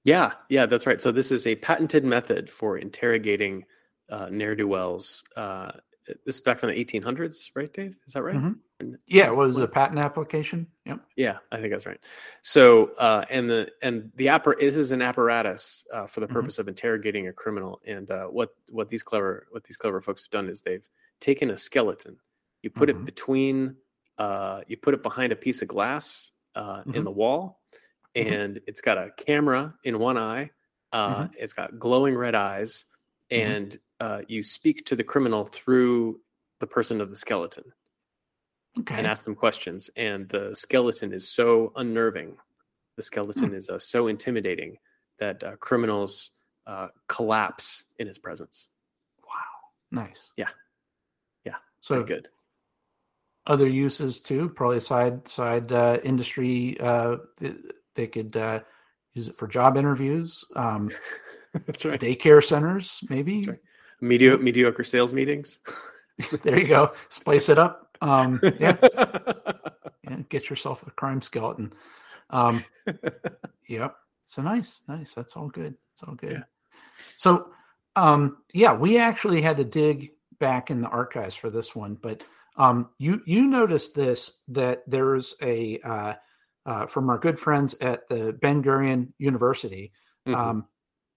Yeah, 0.03 0.33
yeah, 0.47 0.67
that's 0.67 0.85
right. 0.85 1.01
So 1.01 1.11
this 1.11 1.31
is 1.31 1.47
a 1.47 1.55
patented 1.55 2.03
method 2.05 2.49
for 2.49 2.77
interrogating 2.77 3.65
uh, 4.09 4.27
ne'er 4.29 4.55
do 4.55 4.67
wells. 4.67 5.23
this 5.35 6.35
is 6.35 6.41
back 6.41 6.59
from 6.59 6.69
the 6.69 6.85
1800s, 6.85 7.51
right, 7.55 7.71
Dave? 7.73 7.95
Is 8.05 8.13
that 8.13 8.23
right? 8.23 8.35
Mm-hmm. 8.35 8.93
Yeah, 9.07 9.27
it 9.27 9.35
was 9.35 9.57
a 9.57 9.67
patent 9.67 9.99
application. 9.99 10.67
Yep. 10.85 10.99
Yeah, 11.15 11.37
I 11.51 11.57
think 11.57 11.71
that's 11.71 11.87
right. 11.87 11.99
So, 12.43 12.91
and 13.29 13.49
the 13.49 13.71
and 13.81 14.11
the 14.15 14.27
appar- 14.27 14.59
this 14.59 14.75
is 14.75 14.91
an 14.91 15.01
apparatus 15.01 15.85
for 16.07 16.19
the 16.19 16.27
mm-hmm. 16.27 16.33
purpose 16.33 16.53
mm-hmm. 16.53 16.61
of 16.61 16.67
interrogating 16.67 17.27
a 17.27 17.33
criminal. 17.33 17.81
And 17.87 18.09
what 18.29 18.49
what 18.69 18.89
these 18.89 19.01
clever 19.01 19.47
what 19.49 19.63
these 19.63 19.77
clever 19.77 19.99
folks 19.99 20.25
have 20.25 20.31
done 20.31 20.47
is 20.47 20.61
they've 20.61 20.87
taken 21.19 21.49
a 21.49 21.57
skeleton, 21.57 22.17
you 22.61 22.69
put 22.69 22.89
mm-hmm. 22.89 23.01
it 23.01 23.05
between 23.05 23.75
uh, 24.17 24.61
you 24.67 24.77
put 24.77 24.93
it 24.93 25.03
behind 25.03 25.31
a 25.31 25.35
piece 25.35 25.61
of 25.61 25.67
glass 25.67 26.31
uh, 26.55 26.79
mm-hmm. 26.79 26.95
in 26.95 27.03
the 27.03 27.11
wall, 27.11 27.61
mm-hmm. 28.15 28.27
and 28.27 28.55
mm-hmm. 28.55 28.63
it's 28.67 28.81
got 28.81 28.97
a 28.97 29.11
camera 29.17 29.73
in 29.83 29.99
one 29.99 30.17
eye. 30.17 30.49
Uh, 30.91 31.15
mm-hmm. 31.15 31.33
It's 31.37 31.53
got 31.53 31.77
glowing 31.79 32.15
red 32.15 32.35
eyes, 32.35 32.85
mm-hmm. 33.31 33.51
and 33.51 33.79
uh, 33.99 34.21
you 34.27 34.43
speak 34.43 34.85
to 34.85 34.95
the 34.95 35.03
criminal 35.03 35.45
through 35.45 36.19
the 36.59 36.67
person 36.67 37.01
of 37.01 37.09
the 37.09 37.15
skeleton 37.15 37.63
okay. 38.79 38.95
and 38.95 39.07
ask 39.07 39.25
them 39.25 39.35
questions. 39.35 39.89
And 39.95 40.29
the 40.29 40.51
skeleton 40.53 41.13
is 41.13 41.29
so 41.29 41.71
unnerving. 41.75 42.37
The 42.95 43.03
skeleton 43.03 43.51
mm. 43.51 43.55
is 43.55 43.69
uh, 43.69 43.79
so 43.79 44.07
intimidating 44.07 44.77
that 45.19 45.43
uh, 45.43 45.55
criminals 45.57 46.31
collapse 47.07 47.85
in 47.97 48.07
his 48.07 48.17
presence. 48.17 48.67
Wow! 49.21 50.03
Nice. 50.03 50.31
Yeah. 50.35 50.49
Yeah. 51.45 51.55
So 51.79 52.03
good 52.03 52.27
other 53.47 53.67
uses 53.67 54.19
too. 54.19 54.49
Probably 54.49 54.79
side 54.79 55.27
side 55.27 55.71
uh, 55.71 55.97
industry. 56.03 56.79
Uh, 56.79 57.17
they 57.95 58.07
could 58.07 58.35
uh, 58.35 58.59
use 59.13 59.29
it 59.29 59.37
for 59.37 59.47
job 59.47 59.77
interviews. 59.77 60.43
Um, 60.55 60.91
That's 61.65 61.85
right. 61.85 61.99
Daycare 61.99 62.43
centers, 62.43 62.99
maybe. 63.09 63.43
Right. 63.47 63.59
Mediocre, 64.01 64.43
mediocre 64.43 64.83
sales 64.83 65.13
meetings. 65.13 65.59
there 66.43 66.59
you 66.59 66.67
go. 66.67 66.93
Spice 67.09 67.49
it 67.49 67.57
up. 67.57 67.95
Um, 68.01 68.39
yeah. 68.59 68.75
get 70.29 70.49
yourself 70.49 70.85
a 70.85 70.91
crime 70.91 71.21
skeleton. 71.21 71.73
Um, 72.29 72.63
yep. 73.67 73.95
So 74.25 74.41
nice, 74.41 74.81
nice. 74.87 75.13
That's 75.13 75.35
all 75.35 75.47
good. 75.47 75.75
It's 75.93 76.03
all 76.03 76.15
good. 76.15 76.31
Yeah. 76.31 76.43
So, 77.15 77.51
um, 77.95 78.37
yeah, 78.53 78.73
we 78.73 78.97
actually 78.97 79.41
had 79.41 79.57
to 79.57 79.63
dig 79.63 80.11
back 80.39 80.69
in 80.69 80.81
the 80.81 80.89
archives 80.89 81.35
for 81.35 81.49
this 81.49 81.75
one, 81.75 81.97
but 82.01 82.21
um, 82.57 82.89
you 82.97 83.21
you 83.25 83.47
noticed 83.47 83.95
this 83.95 84.33
that 84.49 84.83
there's 84.87 85.35
a 85.41 85.79
uh, 85.79 86.13
uh, 86.65 86.85
from 86.87 87.09
our 87.09 87.17
good 87.17 87.39
friends 87.39 87.75
at 87.81 88.07
the 88.09 88.33
Ben 88.41 88.63
Gurion 88.63 89.13
University. 89.17 89.91
Mm-hmm. 90.27 90.39
Um, 90.39 90.65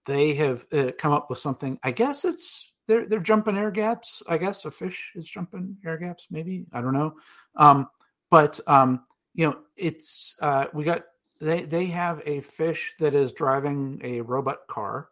they 0.05 0.33
have 0.35 0.65
uh, 0.73 0.91
come 0.97 1.13
up 1.13 1.29
with 1.29 1.39
something. 1.39 1.79
I 1.83 1.91
guess 1.91 2.25
it's 2.25 2.71
they're 2.87 3.05
they're 3.05 3.19
jumping 3.19 3.57
air 3.57 3.71
gaps. 3.71 4.21
I 4.27 4.37
guess 4.37 4.65
a 4.65 4.71
fish 4.71 5.11
is 5.15 5.25
jumping 5.25 5.77
air 5.85 5.97
gaps. 5.97 6.27
Maybe 6.31 6.65
I 6.73 6.81
don't 6.81 6.93
know. 6.93 7.15
Um, 7.55 7.87
but 8.29 8.59
um, 8.67 9.03
you 9.33 9.47
know, 9.47 9.57
it's 9.77 10.35
uh, 10.41 10.65
we 10.73 10.83
got 10.83 11.03
they 11.39 11.63
they 11.63 11.85
have 11.87 12.21
a 12.25 12.41
fish 12.41 12.93
that 12.99 13.13
is 13.13 13.31
driving 13.33 13.99
a 14.03 14.21
robot 14.21 14.59
car 14.67 15.09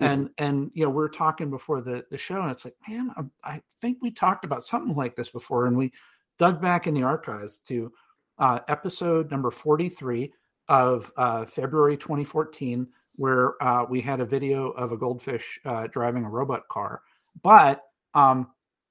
Mm-hmm. 0.00 0.12
And 0.12 0.30
and 0.38 0.70
you 0.74 0.84
know 0.84 0.90
we're 0.90 1.08
talking 1.08 1.50
before 1.50 1.80
the 1.80 2.04
the 2.10 2.18
show, 2.18 2.42
and 2.42 2.50
it's 2.50 2.64
like, 2.64 2.74
man, 2.88 3.10
I, 3.16 3.52
I, 3.52 3.62
think 3.80 3.98
we 4.02 4.10
talked 4.10 4.44
about 4.44 4.64
something 4.64 4.96
like 4.96 5.14
this 5.14 5.28
before, 5.28 5.66
and 5.66 5.76
we 5.76 5.92
dug 6.36 6.60
back 6.60 6.88
in 6.88 6.94
the 6.94 7.04
archives 7.04 7.58
to 7.68 7.92
uh, 8.38 8.58
episode 8.66 9.30
number 9.30 9.52
forty 9.52 9.88
three 9.88 10.32
of 10.68 11.12
uh, 11.16 11.44
February 11.44 11.96
twenty 11.96 12.24
fourteen, 12.24 12.88
where 13.16 13.62
uh, 13.62 13.84
we 13.88 14.00
had 14.00 14.20
a 14.20 14.24
video 14.24 14.70
of 14.70 14.92
a 14.92 14.96
goldfish 14.96 15.58
uh, 15.64 15.86
driving 15.86 16.24
a 16.24 16.30
robot 16.30 16.68
car, 16.68 17.02
but 17.42 17.82
um, 18.14 18.48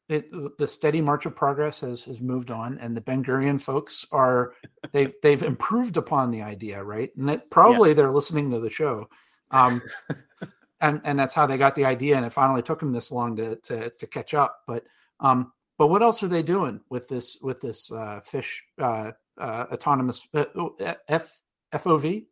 it, 0.09 0.29
the 0.57 0.67
steady 0.67 1.01
march 1.01 1.25
of 1.25 1.35
progress 1.35 1.79
has 1.79 2.03
has 2.03 2.21
moved 2.21 2.51
on, 2.51 2.77
and 2.79 2.95
the 2.95 3.01
Ben 3.01 3.23
Gurion 3.23 3.61
folks 3.61 4.05
are 4.11 4.53
they've 4.91 5.13
they've 5.23 5.43
improved 5.43 5.97
upon 5.97 6.31
the 6.31 6.41
idea, 6.41 6.83
right? 6.83 7.15
And 7.17 7.29
it, 7.29 7.49
probably 7.49 7.89
yeah. 7.89 7.95
they're 7.95 8.13
listening 8.13 8.51
to 8.51 8.59
the 8.59 8.69
show. 8.69 9.09
Um, 9.51 9.81
and 10.81 11.01
and 11.03 11.17
that's 11.17 11.33
how 11.33 11.47
they 11.47 11.57
got 11.57 11.75
the 11.75 11.85
idea 11.85 12.17
and 12.17 12.25
it 12.25 12.33
finally 12.33 12.61
took 12.61 12.79
them 12.79 12.91
this 12.91 13.11
long 13.11 13.35
to 13.37 13.55
to, 13.57 13.89
to 13.91 14.07
catch 14.07 14.33
up 14.33 14.63
but 14.67 14.83
um 15.21 15.53
but 15.77 15.87
what 15.87 16.03
else 16.03 16.21
are 16.23 16.27
they 16.27 16.43
doing 16.43 16.79
with 16.89 17.07
this 17.07 17.37
with 17.41 17.61
this 17.61 17.91
uh, 17.91 18.19
fish 18.23 18.63
uh, 18.79 19.11
uh, 19.39 19.65
autonomous 19.71 20.27
uh, 20.33 20.45
oh, 20.55 20.75
F, 21.07 21.29
FOV? 21.73 22.25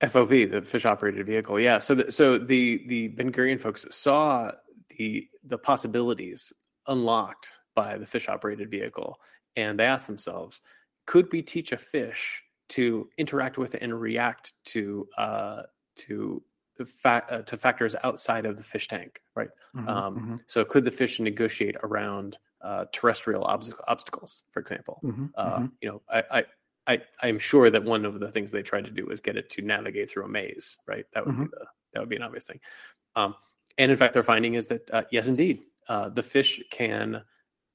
FOV, 0.00 0.50
the 0.50 0.62
fish 0.62 0.84
operated 0.86 1.26
vehicle. 1.26 1.58
Yeah. 1.58 1.78
So 1.78 1.94
the, 1.94 2.12
so 2.12 2.38
the 2.38 2.84
the 2.86 3.08
Ben 3.08 3.32
Gurion 3.32 3.60
folks 3.60 3.84
saw 3.90 4.52
the 4.96 5.28
the 5.44 5.58
possibilities 5.58 6.52
unlocked 6.86 7.48
by 7.74 7.98
the 7.98 8.06
fish 8.06 8.28
operated 8.28 8.70
vehicle, 8.70 9.18
and 9.56 9.78
they 9.78 9.84
asked 9.84 10.06
themselves, 10.06 10.60
could 11.06 11.30
we 11.32 11.42
teach 11.42 11.72
a 11.72 11.76
fish 11.76 12.42
to 12.70 13.08
interact 13.18 13.58
with 13.58 13.74
and 13.80 14.00
react 14.00 14.52
to 14.66 15.08
uh, 15.16 15.62
to 15.96 16.42
fa- 16.86 17.24
uh, 17.30 17.42
to 17.42 17.56
factors 17.56 17.96
outside 18.04 18.46
of 18.46 18.56
the 18.56 18.62
fish 18.62 18.86
tank, 18.88 19.20
right? 19.34 19.50
Mm-hmm, 19.76 19.88
um, 19.88 20.16
mm-hmm. 20.16 20.36
So 20.46 20.64
could 20.64 20.84
the 20.84 20.90
fish 20.90 21.18
negotiate 21.18 21.76
around 21.82 22.38
uh, 22.60 22.84
terrestrial 22.92 23.44
obst- 23.44 23.78
obstacles, 23.86 24.42
for 24.50 24.60
example. 24.60 25.00
Mm-hmm, 25.04 25.26
Uh, 25.36 25.44
mm-hmm. 25.44 25.66
You 25.80 25.88
know, 25.88 26.02
I, 26.08 26.22
I 26.30 26.44
I 26.88 27.02
I'm 27.22 27.38
sure 27.38 27.70
that 27.70 27.84
one 27.84 28.04
of 28.04 28.18
the 28.18 28.30
things 28.32 28.50
they 28.50 28.62
tried 28.62 28.86
to 28.86 28.90
do 28.90 29.06
was 29.06 29.20
get 29.20 29.36
it 29.36 29.50
to 29.50 29.62
navigate 29.62 30.10
through 30.10 30.24
a 30.24 30.28
maze, 30.28 30.78
right? 30.86 31.04
That 31.12 31.26
would 31.26 31.36
be 31.36 31.44
Mhm. 31.44 31.50
the 31.50 31.66
that 31.92 32.00
would 32.00 32.08
be 32.08 32.16
an 32.16 32.22
obvious 32.22 32.46
thing. 32.46 32.60
Um, 33.14 33.34
and 33.76 33.90
in 33.90 33.96
fact, 33.96 34.14
their 34.14 34.22
finding 34.22 34.54
is 34.54 34.66
that 34.68 34.90
uh, 34.90 35.04
yes, 35.12 35.28
indeed, 35.28 35.62
uh, 35.88 36.08
the 36.08 36.22
fish 36.22 36.62
can. 36.70 37.22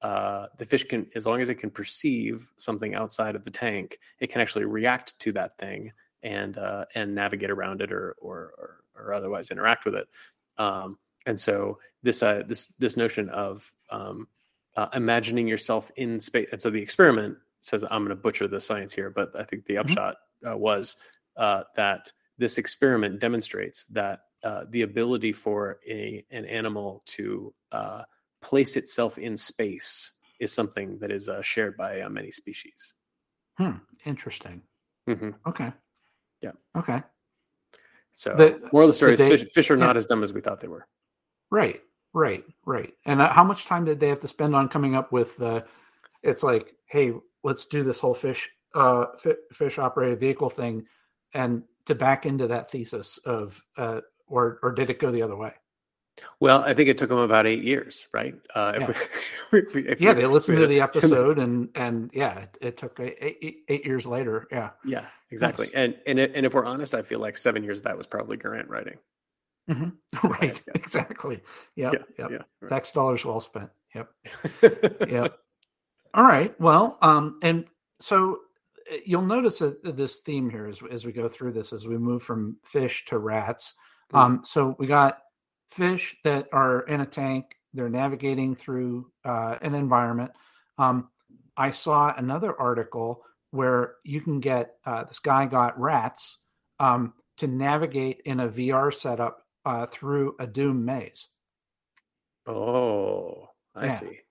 Uh, 0.02 0.48
the 0.58 0.66
fish 0.66 0.84
can, 0.84 1.08
as 1.16 1.26
long 1.26 1.40
as 1.42 1.48
it 1.48 1.56
can 1.56 1.70
perceive 1.70 2.52
something 2.58 2.94
outside 2.94 3.36
of 3.36 3.46
the 3.46 3.50
tank, 3.50 3.98
it 4.20 4.30
can 4.30 4.42
actually 4.42 4.66
react 4.66 5.18
to 5.18 5.32
that 5.32 5.58
thing 5.58 5.94
and 6.24 6.58
uh, 6.58 6.84
and 6.96 7.16
navigate 7.16 7.50
around 7.50 7.82
it 7.82 7.90
or 7.90 8.16
or 8.20 8.54
or, 8.58 8.84
or 9.06 9.14
otherwise 9.14 9.50
interact 9.50 9.86
with 9.86 9.96
it. 9.96 10.10
Um, 10.58 10.98
and 11.26 11.40
so 11.40 11.80
this 12.02 12.22
uh, 12.22 12.44
this 12.46 12.68
this 12.80 12.98
notion 12.98 13.30
of 13.30 13.72
um, 13.92 14.28
uh, 14.76 14.88
imagining 14.94 15.48
yourself 15.48 15.90
in 15.96 16.20
space, 16.20 16.50
and 16.52 16.62
so 16.62 16.70
the 16.70 16.82
experiment 16.82 17.38
says 17.64 17.84
I'm 17.84 18.04
going 18.06 18.10
to 18.10 18.16
butcher 18.16 18.48
the 18.48 18.62
science 18.62 18.94
here, 18.94 19.10
but 19.10 19.32
I 19.38 19.44
think 19.44 19.66
the 19.66 19.78
upshot 19.78 20.16
uh, 20.48 20.58
was 20.58 20.96
uh, 21.38 21.64
that 21.76 22.12
this 22.38 22.58
experiment 22.58 23.20
demonstrates 23.20 23.86
that 23.86 24.20
uh, 24.44 24.66
the 24.70 24.82
ability 24.82 25.32
for 25.32 25.80
a 25.88 26.26
an 26.32 26.46
animal 26.46 27.02
to 27.06 27.54
uh, 27.72 28.04
place 28.42 28.76
itself 28.76 29.18
in 29.18 29.38
space 29.38 30.12
is 30.40 30.52
something 30.52 30.98
that 31.00 31.12
is 31.12 31.30
uh, 31.30 31.42
shared 31.42 31.78
by 31.78 32.02
uh, 32.02 32.10
many 32.10 32.32
species. 32.32 32.94
Hmm. 33.58 33.78
Interesting. 34.06 34.62
hmm 35.08 35.30
Okay. 35.48 35.72
Yeah. 36.42 36.52
Okay. 36.76 37.02
So, 38.12 38.36
The- 38.36 38.60
moral 38.74 38.90
of 38.90 38.94
the 38.94 38.94
story 38.94 39.14
is 39.14 39.20
they- 39.20 39.38
fish, 39.38 39.50
fish 39.52 39.72
are 39.72 39.78
yeah. 39.78 39.86
not 39.86 39.96
as 39.98 40.06
dumb 40.06 40.24
as 40.24 40.34
we 40.34 40.42
thought 40.42 40.60
they 40.60 40.68
were. 40.68 40.88
Right. 41.50 41.82
Right. 42.14 42.44
Right. 42.66 42.94
And 43.06 43.22
how 43.22 43.44
much 43.44 43.66
time 43.66 43.86
did 43.86 44.00
they 44.00 44.10
have 44.10 44.20
to 44.22 44.28
spend 44.28 44.56
on 44.56 44.68
coming 44.70 44.96
up 44.96 45.12
with 45.12 45.38
the? 45.38 45.66
It's 46.22 46.44
like, 46.44 46.76
hey, 46.86 47.14
let's 47.44 47.66
do 47.66 47.84
this 47.84 48.00
whole 48.00 48.14
fish, 48.16 48.50
uh, 48.74 49.06
fish 49.52 49.78
operated 49.78 50.20
vehicle 50.20 50.50
thing, 50.50 50.86
and 51.34 51.64
to 51.86 51.96
back 51.96 52.26
into 52.26 52.48
that 52.48 52.72
thesis 52.72 53.18
of, 53.20 53.62
uh, 53.78 54.02
or 54.28 54.60
or 54.64 54.72
did 54.72 54.90
it 54.90 55.00
go 55.00 55.12
the 55.12 55.22
other 55.22 55.36
way? 55.36 55.54
Well, 56.40 56.62
I 56.64 56.74
think 56.76 56.90
it 56.90 56.98
took 56.98 57.10
them 57.10 57.18
about 57.18 57.48
eight 57.48 57.64
years, 57.64 58.08
right? 58.14 58.36
Uh, 58.54 58.74
Yeah. 58.80 58.92
if 59.52 59.74
we, 59.74 59.88
if 59.88 60.00
Yeah, 60.00 60.14
they 60.14 60.26
listened 60.28 60.60
to 60.60 60.68
the 60.68 60.80
episode, 60.82 61.40
and 61.40 61.70
and 61.76 62.12
yeah, 62.14 62.40
it, 62.40 62.58
it 62.62 62.78
took 62.78 63.00
eight, 63.00 63.18
eight, 63.20 63.58
eight 63.68 63.86
years 63.86 64.06
later. 64.06 64.48
Yeah. 64.52 64.72
Yeah, 64.86 65.06
exactly. 65.32 65.68
Nice. 65.68 65.76
And 65.76 65.96
and 66.06 66.20
it, 66.20 66.32
and 66.36 66.46
if 66.46 66.54
we're 66.54 66.66
honest, 66.66 66.94
I 66.94 67.02
feel 67.02 67.20
like 67.20 67.36
seven 67.36 67.64
years 67.64 67.80
of 67.80 67.86
that 67.86 67.98
was 67.98 68.06
probably 68.08 68.38
Grant 68.38 68.70
writing. 68.70 68.98
hmm 69.68 69.90
Right. 70.24 70.62
Exactly. 70.76 71.42
Yep. 71.76 71.94
yeah, 72.20 72.28
Yep. 72.30 72.48
yeah. 72.62 72.70
Tax 72.70 72.92
dollars 72.92 73.26
well 73.26 73.40
spent. 73.40 73.70
Yep. 73.96 74.10
yep. 75.10 75.38
All 76.14 76.24
right. 76.24 76.60
Well, 76.60 76.98
um, 77.02 77.40
and 77.42 77.66
so 78.00 78.40
uh, 78.92 78.98
you'll 79.06 79.24
notice 79.24 79.62
a, 79.62 79.76
this 79.84 80.20
theme 80.20 80.50
here 80.50 80.68
as 80.68 80.80
as 80.92 81.06
we 81.06 81.12
go 81.12 81.28
through 81.28 81.54
this, 81.54 81.74
as 81.74 81.88
we 81.88 81.98
move 81.98 82.24
from 82.24 82.58
fish 82.64 83.06
to 83.06 83.18
rats. 83.18 83.74
Mhm. 84.14 84.20
Um, 84.20 84.42
so 84.44 84.76
we 84.80 84.88
got 84.88 85.20
fish 85.72 86.16
that 86.24 86.48
are 86.54 86.82
in 86.82 87.02
a 87.02 87.06
tank; 87.06 87.56
they're 87.74 87.90
navigating 87.90 88.56
through 88.56 89.12
uh, 89.26 89.58
an 89.62 89.74
environment. 89.74 90.32
Um, 90.78 91.10
I 91.58 91.72
saw 91.72 92.14
another 92.16 92.60
article 92.60 93.24
where 93.52 93.96
you 94.04 94.22
can 94.22 94.40
get 94.40 94.78
uh, 94.86 95.04
this 95.06 95.20
guy 95.20 95.46
got 95.46 95.80
rats 95.80 96.40
um, 96.80 97.14
to 97.38 97.48
navigate 97.48 98.22
in 98.26 98.40
a 98.42 98.50
VR 98.50 98.92
setup 98.92 99.46
uh, 99.66 99.86
through 99.88 100.36
a 100.40 100.46
Doom 100.48 100.84
maze. 100.86 101.30
Oh, 102.46 103.50
I 103.76 103.88
Yeah. 103.88 104.00
see. 104.00 104.23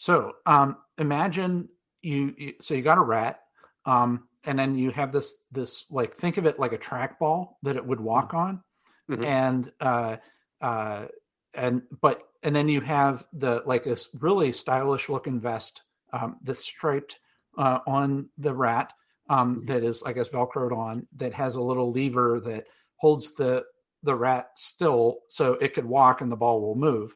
So 0.00 0.36
um, 0.46 0.78
imagine 0.96 1.68
you, 2.00 2.34
you 2.38 2.54
so 2.58 2.72
you 2.72 2.80
got 2.80 2.96
a 2.96 3.02
rat, 3.02 3.40
um, 3.84 4.28
and 4.44 4.58
then 4.58 4.74
you 4.74 4.90
have 4.92 5.12
this 5.12 5.36
this 5.52 5.84
like 5.90 6.16
think 6.16 6.38
of 6.38 6.46
it 6.46 6.58
like 6.58 6.72
a 6.72 6.78
trackball 6.78 7.56
that 7.64 7.76
it 7.76 7.84
would 7.84 8.00
walk 8.00 8.32
on, 8.32 8.62
Mhm. 9.10 9.26
and 9.26 9.72
uh, 9.80 10.16
uh, 10.62 11.04
and 11.52 11.82
but 12.00 12.22
and 12.42 12.56
then 12.56 12.66
you 12.66 12.80
have 12.80 13.26
the 13.34 13.62
like 13.66 13.84
this 13.84 14.08
really 14.20 14.52
stylish 14.52 15.10
looking 15.10 15.38
vest 15.38 15.82
um, 16.14 16.38
that's 16.44 16.64
striped 16.64 17.18
uh, 17.58 17.80
on 17.86 18.30
the 18.38 18.54
rat 18.54 18.94
um, 19.28 19.56
Mhm. 19.56 19.66
that 19.66 19.84
is 19.84 20.02
I 20.02 20.14
guess 20.14 20.30
velcroed 20.30 20.74
on 20.74 21.06
that 21.16 21.34
has 21.34 21.56
a 21.56 21.60
little 21.60 21.92
lever 21.92 22.40
that 22.46 22.64
holds 22.96 23.34
the 23.34 23.66
the 24.02 24.14
rat 24.14 24.52
still 24.56 25.18
so 25.28 25.58
it 25.60 25.74
could 25.74 25.84
walk 25.84 26.22
and 26.22 26.32
the 26.32 26.36
ball 26.36 26.62
will 26.62 26.74
move 26.74 27.14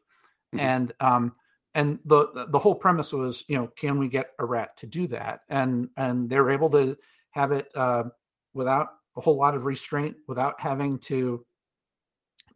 Mhm. 0.55 0.61
and 0.61 0.93
um 1.00 1.35
and 1.75 1.99
the 2.04 2.47
the 2.50 2.59
whole 2.59 2.75
premise 2.75 3.12
was 3.12 3.45
you 3.49 3.57
know 3.57 3.69
can 3.76 3.99
we 3.99 4.09
get 4.09 4.31
a 4.38 4.45
rat 4.45 4.76
to 4.76 4.87
do 4.87 5.07
that 5.07 5.40
and 5.49 5.88
and 5.97 6.28
they're 6.28 6.50
able 6.50 6.71
to 6.71 6.97
have 7.31 7.52
it 7.52 7.69
uh, 7.75 8.04
without 8.52 8.88
a 9.16 9.21
whole 9.21 9.37
lot 9.37 9.54
of 9.54 9.64
restraint 9.64 10.16
without 10.28 10.61
having 10.61 10.99
to 10.99 11.45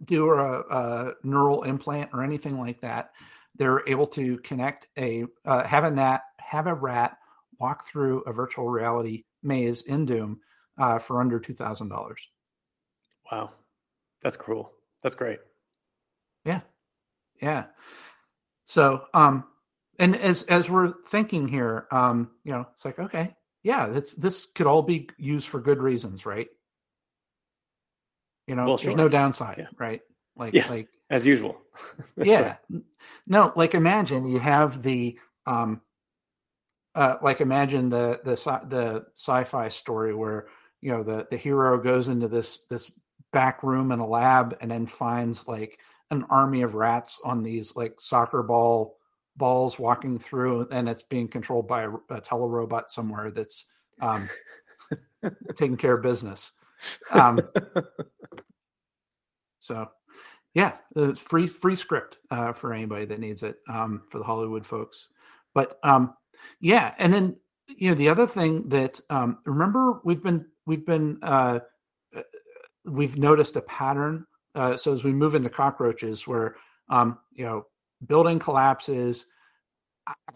do 0.05 0.31
a, 0.31 0.61
a 0.61 1.13
neural 1.25 1.65
implant 1.65 2.11
or 2.13 2.23
anything 2.23 2.59
like 2.59 2.81
that 2.81 3.11
they're 3.57 3.87
able 3.89 4.07
to 4.07 4.39
connect 4.39 4.87
a 4.99 5.25
uh, 5.45 5.67
have 5.67 5.85
a 5.85 5.91
gnat 5.91 6.23
have 6.39 6.67
a 6.67 6.75
rat 6.75 7.19
walk 7.59 7.89
through 7.89 8.21
a 8.23 8.33
virtual 8.33 8.69
reality 8.69 9.25
maze 9.43 9.83
in 9.83 10.07
doom 10.07 10.39
uh, 10.79 10.99
for 10.99 11.21
under 11.21 11.41
$2000 11.41 11.91
Wow, 13.31 13.51
that's 14.23 14.37
cool. 14.37 14.73
That's 15.03 15.15
great. 15.15 15.41
Yeah. 16.45 16.61
Yeah. 17.43 17.65
So, 18.69 19.07
um, 19.15 19.45
and 19.99 20.15
as 20.15 20.43
as 20.45 20.69
we're 20.69 20.93
thinking 21.09 21.49
here, 21.49 21.87
um, 21.91 22.31
you 22.45 22.53
know, 22.53 22.67
it's 22.73 22.85
like, 22.85 22.99
okay, 22.99 23.35
yeah, 23.63 23.89
this 23.89 24.15
this 24.15 24.47
could 24.55 24.67
all 24.67 24.83
be 24.83 25.09
used 25.17 25.49
for 25.49 25.59
good 25.59 25.79
reasons, 25.83 26.27
right? 26.27 26.49
You 28.47 28.57
know, 28.57 28.69
Well, 28.69 28.77
there's 28.77 28.95
no 28.95 29.09
downside, 29.09 29.59
Yeah. 29.59 29.67
right? 29.79 30.03
Like, 30.37 30.55
Yeah. 30.55 30.71
like, 30.71 30.89
As 31.11 31.25
usual. 31.25 31.57
yeah, 32.19 32.57
no, 33.27 33.53
like 33.57 33.75
imagine 33.75 34.27
you 34.27 34.39
have 34.39 34.83
the, 34.83 35.19
um, 35.47 35.81
uh, 36.95 37.17
like 37.23 37.41
imagine 37.41 37.89
the 37.89 38.21
the 38.25 38.33
sci- 38.37 38.65
the 38.69 39.07
sci-fi 39.17 39.69
story 39.69 40.15
where 40.15 40.49
you 40.83 40.91
know 40.93 41.03
the 41.03 41.27
the 41.31 41.37
hero 41.39 41.79
goes 41.79 42.09
into 42.09 42.29
this 42.29 42.67
this 42.69 42.91
back 43.33 43.63
room 43.63 43.93
in 43.93 43.99
a 43.99 44.07
lab 44.07 44.57
and 44.61 44.71
then 44.71 44.87
finds 44.87 45.47
like 45.47 45.79
an 46.11 46.25
army 46.31 46.63
of 46.63 46.75
rats 46.75 47.19
on 47.25 47.43
these 47.43 47.77
like 47.77 47.95
soccer 48.01 48.43
ball 48.43 48.97
balls 49.37 49.79
walking 49.79 50.19
through 50.19 50.67
and 50.71 50.89
it's 50.89 51.03
being 51.03 51.29
controlled 51.29 51.69
by 51.69 51.83
a, 51.83 51.91
a 52.11 52.21
telerobot 52.21 52.89
somewhere 52.89 53.31
that's 53.31 53.67
um, 54.01 54.29
taking 55.57 55.77
care 55.77 55.95
of 55.95 56.03
business. 56.03 56.53
Um, 57.11 57.41
so 59.59 59.89
yeah 60.55 60.73
it's 60.97 61.21
free 61.21 61.47
free 61.47 61.77
script 61.77 62.19
uh, 62.31 62.53
for 62.53 62.73
anybody 62.73 63.05
that 63.05 63.21
needs 63.21 63.43
it 63.43 63.57
um, 63.69 64.03
for 64.11 64.19
the 64.19 64.25
hollywood 64.25 64.67
folks. 64.67 65.09
But 65.55 65.79
um, 65.83 66.15
yeah 66.61 66.95
and 66.99 67.13
then 67.13 67.37
you 67.77 67.91
know 67.91 67.95
the 67.95 68.09
other 68.09 68.27
thing 68.27 68.69
that 68.69 69.01
um, 69.11 69.39
remember 69.45 70.01
we've 70.05 70.23
been 70.23 70.47
we've 70.67 70.87
been 70.87 71.19
uh, 71.23 71.59
uh, 72.17 72.23
we've 72.85 73.19
noticed 73.19 73.57
a 73.57 73.63
pattern 73.63 74.25
uh, 74.59 74.77
so 74.77 74.93
as 74.93 75.05
we 75.05 75.13
move 75.13 75.35
into 75.35 75.49
cockroaches 75.49 76.27
where 76.27 76.57
um, 76.91 77.19
you 77.33 77.45
know 77.45 77.65
building 78.07 78.39
collapses 78.39 79.27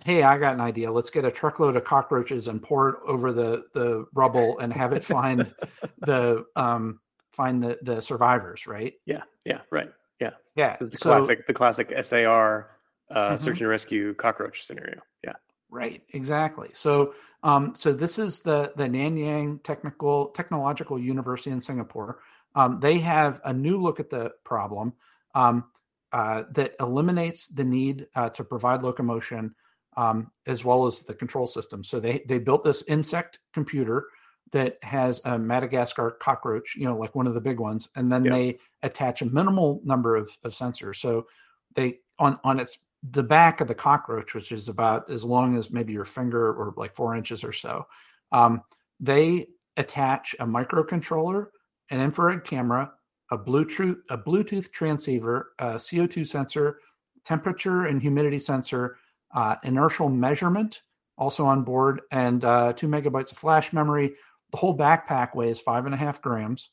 hey 0.05 0.23
i 0.23 0.37
got 0.37 0.53
an 0.55 0.61
idea 0.61 0.91
let's 0.91 1.11
get 1.11 1.25
a 1.25 1.31
truckload 1.31 1.77
of 1.77 1.85
cockroaches 1.85 2.49
and 2.49 2.63
pour 2.63 2.89
it 2.91 2.97
over 3.07 3.33
the 3.33 3.65
the 3.73 4.05
rubble 4.15 4.59
and 4.59 4.73
have 4.73 4.93
it 4.93 5.05
find 5.05 5.55
the 6.01 6.45
um 6.57 7.01
find 7.33 7.63
the 7.63 7.79
the 7.83 8.01
survivors 8.01 8.67
right 8.67 8.95
yeah, 9.07 9.23
yeah, 9.45 9.61
right. 9.71 9.91
Yeah, 10.21 10.31
yeah 10.57 10.77
the 10.81 10.97
so 10.97 11.11
classic, 11.11 11.47
the 11.47 11.55
classic 11.55 11.93
SAR 12.03 12.71
uh, 13.11 13.35
Mhm. 13.35 13.39
search 13.39 13.61
and 13.61 13.69
rescue 13.69 14.15
cockroach 14.15 14.65
scenario. 14.65 15.01
Yeah. 15.25 15.35
Right, 15.71 16.03
exactly. 16.11 16.71
So, 16.75 17.15
um, 17.43 17.75
so 17.77 17.93
this 17.93 18.19
is 18.19 18.41
the 18.41 18.73
the 18.77 18.85
Nanyang 18.85 19.63
Technical 19.65 20.27
Technological 20.29 20.99
University 20.99 21.51
in 21.51 21.61
Singapore. 21.61 22.21
Um, 22.55 22.81
they 22.81 22.99
have 22.99 23.41
a 23.45 23.53
new 23.53 23.81
look 23.81 24.01
at 24.01 24.11
the 24.11 24.33
problem 24.45 24.93
um, 25.35 25.65
uh, 26.13 26.45
that 26.53 26.75
eliminates 26.81 27.49
the 27.49 27.65
need 27.65 28.07
uh, 28.15 28.29
to 28.31 28.45
provide 28.45 28.83
locomotion 28.83 29.55
um, 29.97 30.31
as 30.47 30.65
well 30.65 30.87
as 30.87 31.03
the 31.03 31.15
control 31.15 31.47
system. 31.47 31.85
So 31.85 32.01
they 32.01 32.23
they 32.27 32.39
built 32.39 32.65
this 32.65 32.83
insect 32.89 33.39
computer 33.53 34.07
that 34.53 34.77
has 34.83 35.21
a 35.25 35.39
Madagascar 35.39 36.13
cockroach, 36.21 36.75
you 36.77 36.85
know, 36.85 36.97
like 36.97 37.15
one 37.15 37.27
of 37.27 37.35
the 37.35 37.41
big 37.41 37.59
ones, 37.59 37.89
and 37.97 38.13
then 38.13 38.23
they 38.23 38.59
attach 38.83 39.23
a 39.23 39.27
minimal 39.27 39.81
number 39.85 40.17
of, 40.17 40.31
of 40.45 40.53
sensors. 40.53 40.97
So 40.97 41.27
they 41.75 42.01
on 42.19 42.39
on 42.45 42.61
its 42.61 42.79
the 43.11 43.23
back 43.23 43.61
of 43.61 43.69
the 43.69 43.75
cockroach, 43.75 44.35
which 44.35 44.53
is 44.53 44.69
about 44.69 45.11
as 45.11 45.25
long 45.25 45.57
as 45.59 45.71
maybe 45.71 45.93
your 45.93 46.05
finger 46.05 46.53
or 46.53 46.73
like 46.77 46.95
four 46.95 47.17
inches 47.17 47.43
or 47.43 47.53
so, 47.53 47.87
um, 48.31 48.63
they 49.01 49.49
attach 49.77 50.37
a 50.39 50.47
microcontroller, 50.47 51.49
an 51.93 52.01
infrared 52.01 52.43
camera, 52.43 52.93
a 53.31 53.39
Bluetooth 53.39 53.99
a 54.11 54.19
Bluetooth 54.19 54.73
transceiver, 54.73 55.53
a 55.59 55.75
CO2 55.75 56.27
sensor, 56.27 56.79
temperature 57.25 57.87
and 57.87 58.03
humidity 58.03 58.41
sensor, 58.41 58.97
uh, 59.35 59.57
inertial 59.63 60.09
measurement 60.09 60.83
also 61.19 61.47
on 61.47 61.63
board, 61.63 62.01
and 62.11 62.45
uh, 62.45 62.73
two 62.73 62.89
megabytes 62.89 63.31
of 63.31 63.39
flash 63.39 63.73
memory. 63.73 64.15
The 64.51 64.57
whole 64.57 64.77
backpack 64.77 65.35
weighs 65.35 65.61
five 65.61 65.87
and 65.87 65.95
a 65.95 65.99
half 65.99 66.21
grams, 66.21 66.71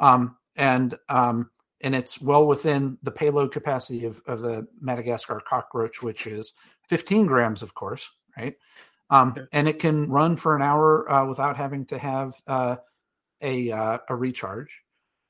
um, 0.00 0.36
and 0.56 0.98
um, 1.08 1.50
and 1.82 1.94
it's 1.94 2.20
well 2.20 2.46
within 2.46 2.98
the 3.02 3.10
payload 3.10 3.52
capacity 3.52 4.04
of, 4.04 4.20
of 4.26 4.40
the 4.40 4.66
Madagascar 4.80 5.40
cockroach, 5.48 6.02
which 6.02 6.26
is 6.26 6.54
15 6.88 7.26
grams, 7.26 7.62
of 7.62 7.74
course, 7.74 8.08
right? 8.36 8.56
Um, 9.10 9.34
and 9.52 9.68
it 9.68 9.78
can 9.78 10.08
run 10.08 10.36
for 10.36 10.56
an 10.56 10.62
hour 10.62 11.10
uh, 11.10 11.26
without 11.26 11.56
having 11.56 11.84
to 11.86 11.98
have 11.98 12.34
uh, 12.46 12.76
a 13.42 13.70
uh, 13.70 13.98
a 14.08 14.16
recharge. 14.16 14.70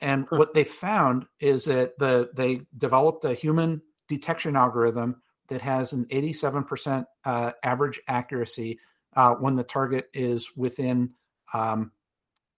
And 0.01 0.27
what 0.31 0.53
they 0.53 0.65
found 0.65 1.27
is 1.41 1.65
that 1.67 1.99
the 1.99 2.31
they 2.35 2.63
developed 2.79 3.25
a 3.25 3.35
human 3.35 3.81
detection 4.09 4.57
algorithm 4.57 5.23
that 5.49 5.61
has 5.61 5.93
an 5.93 6.07
87% 6.07 7.05
uh, 7.25 7.53
average 7.63 8.01
accuracy 8.09 8.79
uh, 9.17 9.35
when 9.35 9.55
the 9.55 9.63
target 9.63 10.09
is 10.15 10.57
within 10.57 11.11
um, 11.53 11.93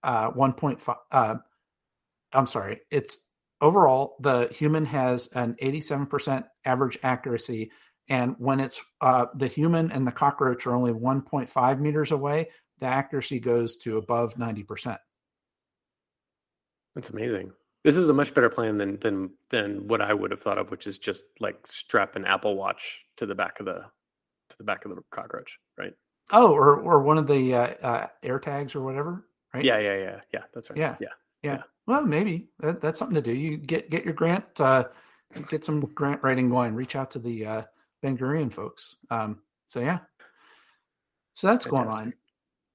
uh, 0.03 0.31
1.5. 0.31 0.95
Uh, 1.11 1.35
I'm 2.33 2.47
sorry, 2.47 2.81
it's 2.91 3.19
overall 3.61 4.15
the 4.21 4.47
human 4.51 4.85
has 4.85 5.27
an 5.33 5.55
87% 5.61 6.43
average 6.65 6.97
accuracy. 7.03 7.71
And 8.07 8.35
when 8.37 8.59
it's 8.59 8.79
uh, 9.01 9.25
the 9.35 9.47
human 9.47 9.91
and 9.91 10.05
the 10.05 10.11
cockroach 10.11 10.67
are 10.67 10.75
only 10.75 10.91
1.5 10.93 11.79
meters 11.79 12.11
away, 12.11 12.49
the 12.79 12.85
accuracy 12.85 13.39
goes 13.39 13.77
to 13.77 13.97
above 13.97 14.35
90%. 14.35 14.97
That's 16.95 17.09
amazing. 17.09 17.51
This 17.83 17.97
is 17.97 18.09
a 18.09 18.13
much 18.13 18.33
better 18.33 18.49
plan 18.49 18.77
than 18.77 18.97
than 18.99 19.29
than 19.51 19.87
what 19.87 20.01
I 20.01 20.13
would 20.13 20.31
have 20.31 20.41
thought 20.41 20.57
of, 20.57 20.71
which 20.71 20.87
is 20.87 20.97
just 20.97 21.23
like 21.39 21.67
strap 21.67 22.15
an 22.15 22.25
Apple 22.25 22.55
Watch 22.55 23.01
to 23.17 23.25
the 23.25 23.35
back 23.35 23.59
of 23.59 23.67
the 23.67 23.85
to 24.49 24.57
the 24.57 24.63
back 24.63 24.85
of 24.85 24.95
the 24.95 25.01
cockroach, 25.11 25.59
right? 25.77 25.93
Oh, 26.31 26.51
or 26.51 26.77
or 26.77 27.01
one 27.03 27.17
of 27.17 27.27
the 27.27 27.53
uh, 27.53 27.67
uh, 27.83 28.07
air 28.23 28.39
tags 28.39 28.73
or 28.73 28.81
whatever, 28.81 29.27
right? 29.53 29.63
Yeah, 29.63 29.77
yeah, 29.77 29.97
yeah, 29.97 30.19
yeah. 30.33 30.41
That's 30.53 30.69
right. 30.69 30.79
Yeah, 30.79 30.95
yeah, 30.99 31.07
yeah. 31.43 31.51
yeah. 31.53 31.63
Well, 31.85 32.03
maybe 32.03 32.47
that, 32.59 32.81
that's 32.81 32.97
something 32.97 33.15
to 33.15 33.21
do. 33.21 33.33
You 33.33 33.57
get 33.57 33.91
get 33.91 34.03
your 34.03 34.13
grant, 34.15 34.45
uh, 34.59 34.85
get 35.49 35.63
some 35.63 35.81
grant 35.81 36.23
writing 36.23 36.49
going. 36.49 36.73
Reach 36.73 36.95
out 36.95 37.11
to 37.11 37.19
the 37.19 37.45
uh, 37.45 37.61
Ben 38.01 38.17
Gurion 38.17 38.51
folks. 38.51 38.95
Um, 39.11 39.41
so 39.67 39.79
yeah, 39.79 39.99
so 41.35 41.47
that's 41.47 41.65
Fantastic. 41.65 41.71
going 41.71 41.87
on. 41.87 42.13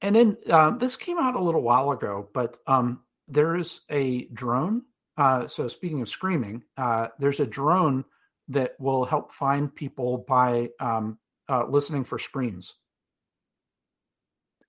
And 0.03 0.17
then 0.17 0.37
um, 0.50 0.79
this 0.79 0.97
came 0.97 1.19
out 1.19 1.35
a 1.35 1.43
little 1.43 1.62
while 1.62 1.91
ago, 1.91 2.29
but 2.33 2.59
um, 2.67 3.00
there's 3.30 3.82
a 3.90 4.26
drone. 4.26 4.82
Uh, 5.16 5.49
so 5.49 5.68
speaking 5.68 6.02
of 6.02 6.08
screaming, 6.08 6.62
uh, 6.76 7.08
there's 7.18 7.40
a 7.40 7.46
drone 7.46 8.04
that 8.49 8.75
will 8.78 9.04
help 9.04 9.32
find 9.32 9.75
people 9.75 10.25
by 10.28 10.68
um, 10.80 11.18
uh, 11.49 11.64
listening 11.66 12.04
for 12.04 12.18
screams. 12.18 12.75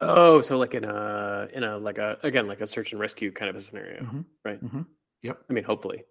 Oh, 0.01 0.41
so 0.41 0.57
like 0.57 0.73
in 0.73 0.83
a 0.83 1.47
in 1.53 1.63
a 1.63 1.77
like 1.77 1.99
a 1.99 2.17
again 2.23 2.47
like 2.47 2.61
a 2.61 2.67
search 2.67 2.91
and 2.91 2.99
rescue 2.99 3.31
kind 3.31 3.49
of 3.49 3.55
a 3.55 3.61
scenario, 3.61 4.01
mm-hmm. 4.01 4.21
right? 4.43 4.63
Mm-hmm. 4.63 4.81
Yep. 5.21 5.39
I 5.49 5.53
mean, 5.53 5.63
hopefully. 5.63 6.03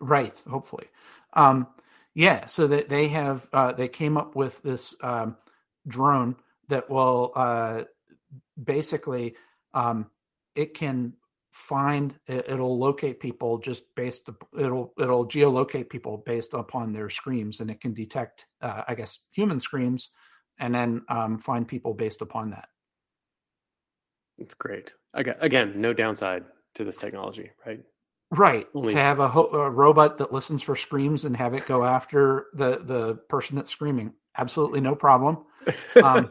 Right. 0.00 0.40
Hopefully. 0.48 0.86
Um, 1.32 1.66
yeah. 2.14 2.46
So 2.46 2.66
that 2.66 2.90
they 2.90 3.08
have 3.08 3.48
uh, 3.52 3.72
they 3.72 3.88
came 3.88 4.18
up 4.18 4.36
with 4.36 4.60
this 4.62 4.94
um, 5.02 5.36
drone 5.88 6.36
that 6.68 6.90
will 6.90 7.32
uh, 7.34 7.82
basically 8.62 9.34
um, 9.72 10.10
it 10.54 10.74
can 10.74 11.14
find 11.52 12.14
it'll 12.28 12.78
locate 12.78 13.18
people 13.18 13.58
just 13.58 13.82
based 13.96 14.28
it'll 14.56 14.92
it'll 15.00 15.26
geolocate 15.26 15.88
people 15.88 16.22
based 16.24 16.54
upon 16.54 16.92
their 16.92 17.10
screams 17.10 17.58
and 17.58 17.70
it 17.70 17.80
can 17.80 17.92
detect 17.92 18.46
uh, 18.62 18.82
i 18.86 18.94
guess 18.94 19.18
human 19.32 19.58
screams 19.58 20.10
and 20.60 20.74
then 20.74 21.02
um, 21.08 21.38
find 21.38 21.66
people 21.66 21.94
based 21.94 22.20
upon 22.20 22.50
that. 22.50 22.68
It's 24.38 24.54
great. 24.54 24.94
Again 25.12 25.36
again 25.40 25.80
no 25.80 25.92
downside 25.92 26.44
to 26.74 26.84
this 26.84 26.96
technology 26.96 27.50
right? 27.66 27.80
Right. 28.30 28.68
Only... 28.74 28.94
to 28.94 29.00
have 29.00 29.18
a, 29.18 29.28
ho- 29.28 29.50
a 29.52 29.68
robot 29.68 30.18
that 30.18 30.32
listens 30.32 30.62
for 30.62 30.76
screams 30.76 31.24
and 31.24 31.36
have 31.36 31.54
it 31.54 31.66
go 31.66 31.84
after 31.84 32.46
the 32.54 32.80
the 32.84 33.14
person 33.28 33.56
that's 33.56 33.70
screaming. 33.70 34.12
Absolutely 34.36 34.80
no 34.80 34.94
problem. 34.94 35.38
Um, 36.02 36.30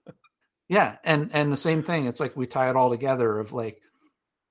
yeah 0.68 0.96
and 1.04 1.30
and 1.34 1.52
the 1.52 1.58
same 1.58 1.82
thing 1.82 2.06
it's 2.06 2.20
like 2.20 2.34
we 2.36 2.46
tie 2.46 2.70
it 2.70 2.76
all 2.76 2.88
together 2.88 3.38
of 3.38 3.52
like 3.52 3.82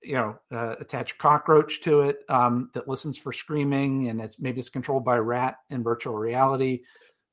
you 0.04 0.16
know 0.16 0.38
uh, 0.52 0.76
attach 0.80 1.14
a 1.14 1.18
cockroach 1.18 1.82
to 1.82 2.02
it 2.02 2.20
um, 2.30 2.70
that 2.74 2.88
listens 2.88 3.18
for 3.18 3.32
screaming 3.32 4.10
and 4.10 4.22
it's 4.22 4.40
maybe 4.40 4.60
it's 4.60 4.70
controlled 4.70 5.06
by 5.06 5.18
a 5.18 5.22
rat 5.22 5.58
in 5.70 5.84
virtual 5.84 6.16
reality. 6.16 6.82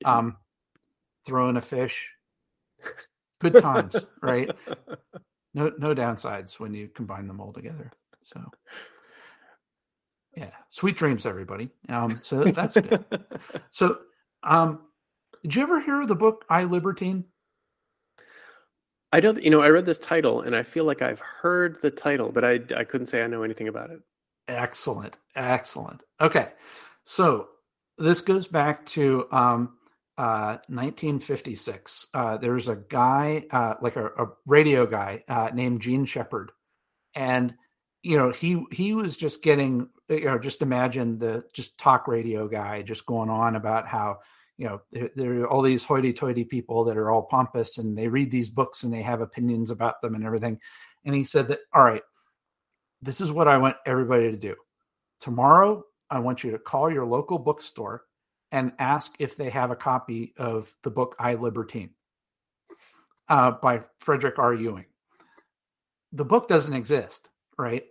Um, 0.05 0.37
throw 1.25 1.49
in 1.49 1.57
a 1.57 1.61
fish. 1.61 2.09
Good 3.39 3.57
times 3.61 3.95
right? 4.21 4.49
No 5.53 5.69
no 5.77 5.93
downsides 5.93 6.61
when 6.61 6.73
you 6.73 6.87
combine 6.87 7.27
them 7.27 7.41
all 7.41 7.51
together 7.51 7.91
so. 8.21 8.41
Yeah 10.33 10.51
sweet 10.69 10.95
dreams 10.95 11.25
everybody. 11.25 11.69
Um, 11.89 12.19
so 12.21 12.45
that's 12.45 12.75
good. 12.75 13.03
So 13.69 13.97
um, 14.43 14.79
did 15.43 15.55
you 15.55 15.61
ever 15.61 15.81
hear 15.81 16.01
of 16.01 16.07
the 16.07 16.15
book 16.15 16.45
i 16.49 16.63
libertine 16.63 17.25
I 19.13 19.19
don't, 19.19 19.41
you 19.43 19.49
know, 19.49 19.61
I 19.61 19.69
read 19.69 19.85
this 19.85 19.97
title 19.97 20.41
and 20.41 20.55
I 20.55 20.63
feel 20.63 20.85
like 20.85 21.01
I've 21.01 21.19
heard 21.19 21.81
the 21.81 21.91
title, 21.91 22.31
but 22.31 22.45
I, 22.45 22.59
I 22.75 22.83
couldn't 22.83 23.07
say 23.07 23.21
I 23.21 23.27
know 23.27 23.43
anything 23.43 23.67
about 23.67 23.89
it. 23.89 23.99
Excellent. 24.47 25.17
Excellent. 25.35 26.03
Okay. 26.19 26.49
So 27.03 27.49
this 27.97 28.21
goes 28.21 28.47
back 28.47 28.85
to 28.87 29.27
um, 29.31 29.77
uh, 30.17 30.57
1956. 30.67 32.07
Uh, 32.13 32.37
there's 32.37 32.67
a 32.67 32.75
guy, 32.75 33.45
uh, 33.51 33.75
like 33.81 33.97
a, 33.97 34.07
a, 34.07 34.27
radio 34.45 34.85
guy 34.85 35.23
uh, 35.27 35.49
named 35.53 35.81
Jean 35.81 36.05
Shepherd. 36.05 36.51
And, 37.15 37.53
you 38.03 38.17
know, 38.17 38.31
he, 38.31 38.63
he 38.71 38.93
was 38.93 39.17
just 39.17 39.41
getting, 39.41 39.89
you 40.09 40.25
know, 40.25 40.39
just 40.39 40.61
imagine 40.61 41.19
the 41.19 41.43
just 41.53 41.77
talk 41.77 42.07
radio 42.07 42.47
guy 42.47 42.81
just 42.81 43.05
going 43.05 43.29
on 43.29 43.55
about 43.55 43.87
how, 43.87 44.19
you 44.57 44.67
know 44.67 44.81
there, 45.15 45.41
are 45.41 45.47
all 45.47 45.61
these 45.61 45.83
hoity-toity 45.83 46.45
people 46.45 46.83
that 46.83 46.97
are 46.97 47.11
all 47.11 47.23
pompous 47.23 47.77
and 47.77 47.97
they 47.97 48.07
read 48.07 48.31
these 48.31 48.49
books 48.49 48.83
and 48.83 48.93
they 48.93 49.01
have 49.01 49.21
opinions 49.21 49.69
about 49.69 50.01
them 50.01 50.15
and 50.15 50.25
everything. 50.25 50.59
And 51.05 51.15
he 51.15 51.23
said 51.23 51.47
that 51.47 51.59
all 51.73 51.83
right 51.83 52.03
this 53.01 53.21
is 53.21 53.31
what 53.31 53.47
i 53.47 53.57
want 53.57 53.75
everybody 53.85 54.29
to 54.31 54.37
do. 54.37 54.55
Tomorrow 55.19 55.83
i 56.09 56.19
want 56.19 56.43
you 56.43 56.51
to 56.51 56.59
call 56.59 56.91
your 56.91 57.05
local 57.05 57.39
bookstore 57.39 58.03
and 58.51 58.73
ask 58.79 59.15
if 59.19 59.37
they 59.37 59.49
have 59.49 59.71
a 59.71 59.75
copy 59.75 60.33
of 60.37 60.73
the 60.83 60.91
book 60.91 61.15
i 61.19 61.33
libertine 61.33 61.91
uh, 63.29 63.51
by 63.51 63.81
frederick 63.99 64.37
r. 64.37 64.53
Ewing. 64.53 64.85
The 66.13 66.25
book 66.25 66.47
doesn't 66.47 66.73
exist 66.73 67.29
right 67.57 67.85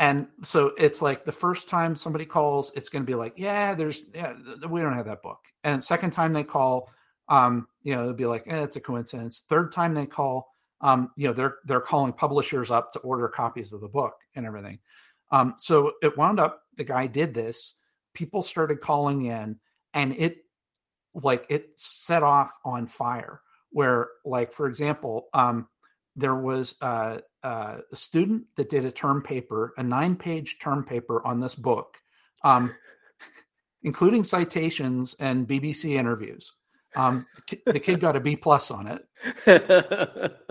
and 0.00 0.26
so 0.42 0.72
it's 0.78 1.02
like 1.02 1.26
the 1.26 1.30
first 1.30 1.68
time 1.68 1.94
somebody 1.94 2.24
calls 2.24 2.72
it's 2.74 2.88
going 2.88 3.02
to 3.02 3.06
be 3.06 3.14
like 3.14 3.34
yeah 3.36 3.74
there's 3.74 4.02
yeah 4.14 4.32
we 4.68 4.80
don't 4.80 4.96
have 4.96 5.06
that 5.06 5.22
book. 5.22 5.38
And 5.62 5.82
second 5.84 6.10
time 6.10 6.32
they 6.32 6.42
call 6.42 6.88
um 7.28 7.68
you 7.82 7.94
know 7.94 8.02
it'll 8.02 8.14
be 8.14 8.26
like 8.26 8.44
eh, 8.48 8.62
it's 8.62 8.76
a 8.76 8.80
coincidence. 8.80 9.44
Third 9.48 9.72
time 9.72 9.94
they 9.94 10.06
call 10.06 10.48
um 10.80 11.10
you 11.16 11.28
know 11.28 11.34
they're 11.34 11.58
they're 11.66 11.82
calling 11.82 12.14
publishers 12.14 12.70
up 12.70 12.92
to 12.94 12.98
order 13.00 13.28
copies 13.28 13.72
of 13.72 13.82
the 13.82 13.88
book 13.88 14.14
and 14.34 14.46
everything. 14.46 14.78
Um 15.30 15.54
so 15.58 15.92
it 16.02 16.16
wound 16.16 16.40
up 16.40 16.62
the 16.76 16.84
guy 16.84 17.06
did 17.06 17.34
this 17.34 17.76
people 18.14 18.42
started 18.42 18.80
calling 18.80 19.26
in 19.26 19.56
and 19.92 20.14
it 20.16 20.38
like 21.14 21.44
it 21.50 21.70
set 21.76 22.22
off 22.22 22.50
on 22.64 22.86
fire 22.86 23.42
where 23.70 24.08
like 24.24 24.52
for 24.52 24.66
example 24.66 25.28
um 25.34 25.68
there 26.16 26.34
was 26.34 26.76
uh, 26.82 27.18
a 27.42 27.78
student 27.94 28.44
that 28.56 28.70
did 28.70 28.84
a 28.84 28.90
term 28.90 29.22
paper, 29.22 29.72
a 29.76 29.82
nine 29.82 30.16
page 30.16 30.58
term 30.60 30.84
paper 30.84 31.24
on 31.26 31.40
this 31.40 31.54
book, 31.54 31.96
um, 32.44 32.74
including 33.82 34.24
citations 34.24 35.14
and 35.20 35.48
BBC 35.48 35.96
interviews. 35.96 36.52
Um, 36.96 37.26
the 37.66 37.80
kid 37.80 38.00
got 38.00 38.16
a 38.16 38.20
B 38.20 38.36
plus 38.36 38.70
on 38.70 38.98
it. 39.46 40.36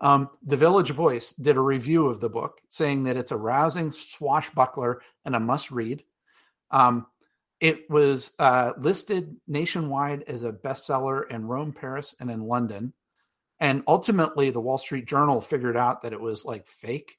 Um, 0.00 0.30
the 0.44 0.56
Village 0.56 0.90
Voice 0.90 1.32
did 1.32 1.56
a 1.56 1.60
review 1.60 2.06
of 2.06 2.20
the 2.20 2.28
book, 2.28 2.58
saying 2.68 3.04
that 3.04 3.16
it's 3.16 3.32
a 3.32 3.36
rousing 3.36 3.90
swashbuckler 3.90 5.02
and 5.24 5.34
a 5.34 5.40
must 5.40 5.70
read. 5.70 6.04
Um, 6.70 7.06
it 7.60 7.90
was 7.90 8.32
uh, 8.38 8.72
listed 8.78 9.36
nationwide 9.48 10.22
as 10.28 10.44
a 10.44 10.52
bestseller 10.52 11.28
in 11.30 11.46
Rome, 11.46 11.72
Paris, 11.72 12.14
and 12.20 12.30
in 12.30 12.42
London 12.42 12.92
and 13.60 13.82
ultimately 13.86 14.50
the 14.50 14.60
wall 14.60 14.78
street 14.78 15.06
journal 15.06 15.40
figured 15.40 15.76
out 15.76 16.02
that 16.02 16.12
it 16.12 16.20
was 16.20 16.44
like 16.44 16.66
fake. 16.66 17.16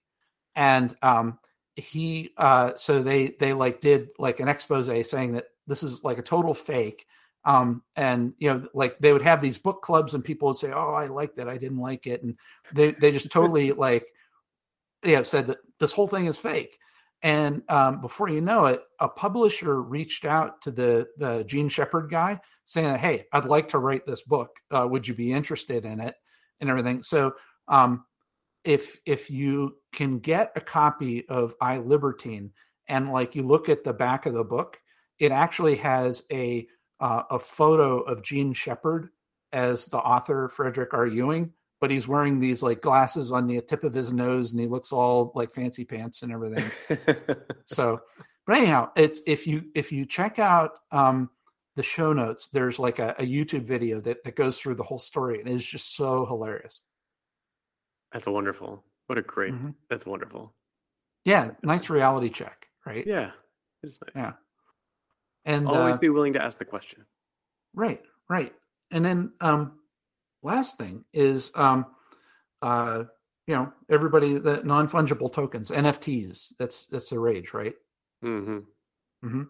And 0.56 0.96
um 1.02 1.40
he 1.76 2.32
uh 2.38 2.72
so 2.76 3.02
they 3.02 3.36
they 3.40 3.54
like 3.54 3.82
did 3.82 4.10
like 4.18 4.40
an 4.40 4.48
expose 4.48 4.88
saying 5.10 5.34
that 5.34 5.46
this 5.68 5.84
is 5.84 6.04
like 6.04 6.18
a 6.18 6.24
total 6.24 6.54
fake. 6.54 7.06
Um 7.46 7.84
and 7.96 8.34
you 8.38 8.54
know 8.54 8.68
like 8.74 9.00
they 9.00 9.14
would 9.14 9.22
have 9.22 9.42
these 9.42 9.58
book 9.58 9.82
clubs 9.82 10.14
and 10.14 10.24
people 10.24 10.50
would 10.50 10.58
say 10.58 10.72
oh 10.72 10.94
i 10.94 11.08
liked 11.08 11.38
it. 11.40 11.48
I 11.48 11.58
didn't 11.58 11.80
like 11.80 12.08
it. 12.08 12.24
And 12.24 12.38
they 12.74 12.92
they 12.92 13.12
just 13.12 13.32
totally 13.32 13.72
like 13.72 14.06
yeah 15.04 15.24
said 15.24 15.48
that 15.48 15.60
this 15.80 15.92
whole 15.92 16.08
thing 16.08 16.26
is 16.26 16.38
fake. 16.38 16.78
And 17.22 17.64
um, 17.68 18.00
before 18.00 18.30
you 18.30 18.40
know 18.40 18.66
it 18.68 18.82
a 19.02 19.10
publisher 19.10 19.82
reached 19.82 20.24
out 20.24 20.62
to 20.62 20.72
the 20.72 21.08
the 21.18 21.44
Jean 21.44 21.68
Shepherd 21.68 22.10
guy 22.10 22.40
saying 22.66 22.98
hey, 23.00 23.26
I'd 23.34 23.46
like 23.46 23.68
to 23.70 23.80
write 23.80 24.06
this 24.06 24.22
book. 24.22 24.52
Uh, 24.72 24.88
would 24.90 25.06
you 25.06 25.14
be 25.14 25.34
interested 25.34 25.84
in 25.84 26.00
it? 26.00 26.16
And 26.62 26.70
everything. 26.70 27.04
So 27.04 27.34
um, 27.68 28.06
if 28.64 29.00
if 29.06 29.30
you 29.30 29.78
can 29.94 30.20
get 30.20 30.52
a 30.56 30.62
copy 30.62 31.28
of 31.30 31.56
I 31.62 31.78
Libertine 31.78 32.52
and 32.88 33.12
like 33.12 33.36
you 33.36 33.44
look 33.44 33.70
at 33.70 33.84
the 33.84 33.94
back 33.94 34.26
of 34.26 34.34
the 34.34 34.44
book, 34.44 34.80
it 35.20 35.32
actually 35.32 35.78
has 35.78 36.24
a 36.32 36.68
uh, 37.00 37.24
a 37.32 37.40
photo 37.40 38.00
of 38.02 38.24
Jean 38.24 38.54
Shepherd 38.54 39.10
as 39.54 39.86
the 39.86 39.98
author, 39.98 40.50
Frederick 40.50 40.94
R. 40.94 41.08
Ewing, 41.08 41.52
but 41.80 41.90
he's 41.90 42.08
wearing 42.08 42.40
these 42.40 42.62
like 42.62 42.82
glasses 42.82 43.32
on 43.32 43.48
the 43.48 43.62
tip 43.62 43.84
of 43.84 43.94
his 43.94 44.12
nose 44.12 44.52
and 44.52 44.60
he 44.60 44.68
looks 44.68 44.92
all 44.92 45.32
like 45.36 45.54
fancy 45.54 45.86
pants 45.86 46.22
and 46.22 46.32
everything. 46.32 46.70
so, 47.66 48.02
but 48.46 48.58
anyhow, 48.58 48.90
it's 48.96 49.22
if 49.26 49.48
you 49.48 49.64
if 49.76 49.92
you 49.92 50.06
check 50.06 50.40
out 50.40 50.72
um, 50.92 51.30
the 51.80 51.84
show 51.84 52.12
notes, 52.12 52.50
there's 52.50 52.78
like 52.78 53.00
a, 53.00 53.16
a 53.20 53.24
YouTube 53.24 53.64
video 53.64 54.02
that, 54.02 54.22
that 54.26 54.36
goes 54.36 54.58
through 54.58 54.76
the 54.76 54.84
whole 54.84 55.00
story 55.00 55.40
and 55.40 55.48
it's 55.48 55.64
just 55.64 55.96
so 55.96 56.26
hilarious. 56.26 56.82
That's 58.12 58.28
wonderful. 58.28 58.84
What 59.08 59.18
a 59.18 59.22
great. 59.22 59.54
Mm-hmm. 59.54 59.70
That's 59.90 60.06
wonderful. 60.06 60.54
Yeah, 61.24 61.52
nice 61.64 61.90
reality 61.90 62.32
check, 62.32 62.66
right? 62.86 63.08
Yeah, 63.08 63.32
it's 63.82 63.98
nice. 64.02 64.12
Yeah, 64.14 64.34
and 65.46 65.70
always 65.70 65.96
uh, 65.96 66.00
be 66.00 66.10
willing 66.10 66.34
to 66.34 66.44
ask 66.44 66.60
the 66.60 66.66
question. 66.66 67.06
Right, 67.74 68.02
right. 68.30 68.54
And 68.92 69.06
then 69.06 69.32
um, 69.40 69.80
last 70.44 70.78
thing 70.78 71.06
is 71.14 71.52
um, 71.56 71.86
uh, 72.62 73.04
you 73.48 73.56
know 73.56 73.72
everybody 73.90 74.38
the 74.38 74.62
non 74.66 74.90
fungible 74.90 75.32
tokens 75.32 75.72
NFTs. 75.72 76.56
That's 76.60 76.88
that's 76.92 77.10
the 77.10 77.20
rage, 77.20 77.54
right? 77.54 77.76
Mm-hmm. 78.22 78.58
Mm-hmm. 79.26 79.44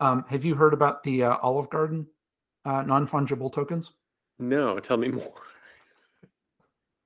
Um, 0.00 0.24
have 0.28 0.44
you 0.44 0.54
heard 0.54 0.74
about 0.74 1.02
the 1.02 1.24
uh, 1.24 1.36
Olive 1.42 1.70
Garden 1.70 2.06
uh, 2.64 2.82
non 2.82 3.08
fungible 3.08 3.52
tokens? 3.52 3.92
No, 4.38 4.78
tell 4.78 4.96
me 4.96 5.08
more. 5.08 5.32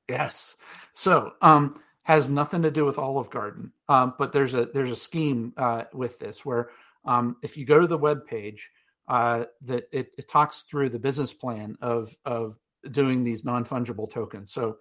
yes. 0.09 0.57
So 0.95 1.33
um, 1.41 1.81
has 2.03 2.29
nothing 2.29 2.63
to 2.63 2.71
do 2.71 2.85
with 2.85 2.99
Olive 2.99 3.31
Garden, 3.31 3.73
um, 3.89 4.15
but 4.19 4.33
there's 4.33 4.55
a 4.55 4.67
there's 4.67 4.91
a 4.91 4.97
scheme 4.97 5.53
uh, 5.57 5.85
with 5.93 6.19
this 6.19 6.45
where 6.45 6.71
um, 7.05 7.37
if 7.43 7.57
you 7.57 7.65
go 7.65 7.81
to 7.81 7.87
the 7.87 7.99
web 7.99 8.27
page, 8.27 8.71
uh, 9.09 9.45
that 9.63 9.85
it, 9.93 10.13
it, 10.17 10.29
talks 10.29 10.63
through 10.63 10.89
the 10.89 10.99
business 10.99 11.33
plan 11.33 11.77
of 11.81 12.17
of 12.25 12.59
doing 12.91 13.25
these 13.25 13.45
non 13.45 13.65
fungible 13.65 14.11
tokens. 14.11 14.53
So 14.53 14.79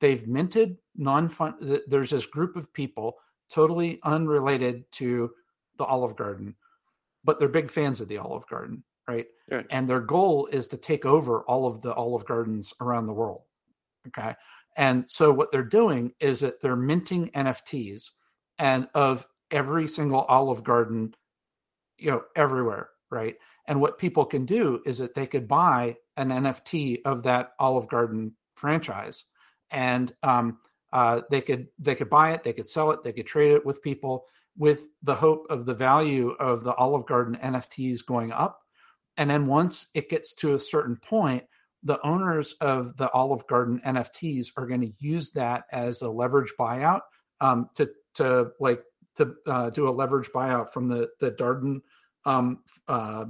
they've 0.00 0.26
minted 0.26 0.78
non 0.96 1.28
fun. 1.28 1.80
There's 1.86 2.10
this 2.10 2.26
group 2.26 2.56
of 2.56 2.72
people 2.72 3.18
totally 3.50 4.00
unrelated 4.02 4.84
to 4.92 5.30
the 5.78 5.84
Olive 5.84 6.16
Garden, 6.16 6.54
but 7.24 7.38
they're 7.38 7.48
big 7.48 7.70
fans 7.70 8.00
of 8.00 8.08
the 8.08 8.18
Olive 8.18 8.46
Garden, 8.46 8.82
right? 9.08 9.26
right? 9.50 9.66
And 9.70 9.88
their 9.88 10.00
goal 10.00 10.48
is 10.52 10.66
to 10.68 10.76
take 10.76 11.04
over 11.04 11.42
all 11.42 11.66
of 11.66 11.80
the 11.82 11.94
Olive 11.94 12.26
Gardens 12.26 12.72
around 12.80 13.06
the 13.06 13.12
world. 13.12 13.42
Okay. 14.08 14.34
And 14.76 15.04
so 15.08 15.32
what 15.32 15.52
they're 15.52 15.62
doing 15.62 16.12
is 16.20 16.40
that 16.40 16.60
they're 16.60 16.76
minting 16.76 17.30
NFTs 17.30 18.10
and 18.58 18.88
of 18.94 19.26
every 19.50 19.88
single 19.88 20.22
Olive 20.22 20.64
Garden, 20.64 21.14
you 21.98 22.10
know, 22.10 22.22
everywhere, 22.36 22.90
right? 23.10 23.36
And 23.66 23.80
what 23.80 23.98
people 23.98 24.24
can 24.24 24.46
do 24.46 24.80
is 24.86 24.98
that 24.98 25.14
they 25.14 25.26
could 25.26 25.46
buy 25.46 25.96
an 26.16 26.30
NFT 26.30 27.02
of 27.04 27.22
that 27.24 27.52
Olive 27.58 27.88
Garden 27.88 28.34
franchise, 28.56 29.24
and 29.70 30.12
um, 30.22 30.58
uh, 30.92 31.20
they 31.30 31.40
could 31.40 31.68
they 31.78 31.94
could 31.94 32.10
buy 32.10 32.32
it, 32.32 32.42
they 32.42 32.52
could 32.52 32.68
sell 32.68 32.90
it, 32.90 33.02
they 33.04 33.12
could 33.12 33.26
trade 33.26 33.52
it 33.52 33.64
with 33.64 33.82
people, 33.82 34.26
with 34.56 34.80
the 35.02 35.14
hope 35.14 35.46
of 35.50 35.64
the 35.66 35.74
value 35.74 36.30
of 36.40 36.64
the 36.64 36.74
Olive 36.74 37.06
Garden 37.06 37.38
NFTs 37.42 38.04
going 38.04 38.32
up. 38.32 38.60
And 39.16 39.28
then 39.28 39.46
once 39.46 39.88
it 39.94 40.08
gets 40.08 40.34
to 40.34 40.54
a 40.54 40.60
certain 40.60 40.96
point, 40.96 41.44
the 41.82 42.00
owners 42.06 42.54
of 42.60 42.96
the 42.96 43.10
Olive 43.10 43.46
Garden 43.46 43.80
NFTs 43.84 44.48
are 44.56 44.66
going 44.66 44.80
to 44.80 44.92
use 44.98 45.30
that 45.32 45.64
as 45.72 46.02
a 46.02 46.08
leverage 46.08 46.52
buyout 46.58 47.00
um, 47.40 47.68
to 47.74 47.90
to 48.14 48.50
like 48.60 48.82
to 49.16 49.34
uh, 49.46 49.70
do 49.70 49.88
a 49.88 49.90
leverage 49.90 50.28
buyout 50.34 50.72
from 50.72 50.88
the 50.88 51.08
the 51.20 51.32
Darden 51.32 51.80
um, 52.24 52.60
uh, 52.88 53.24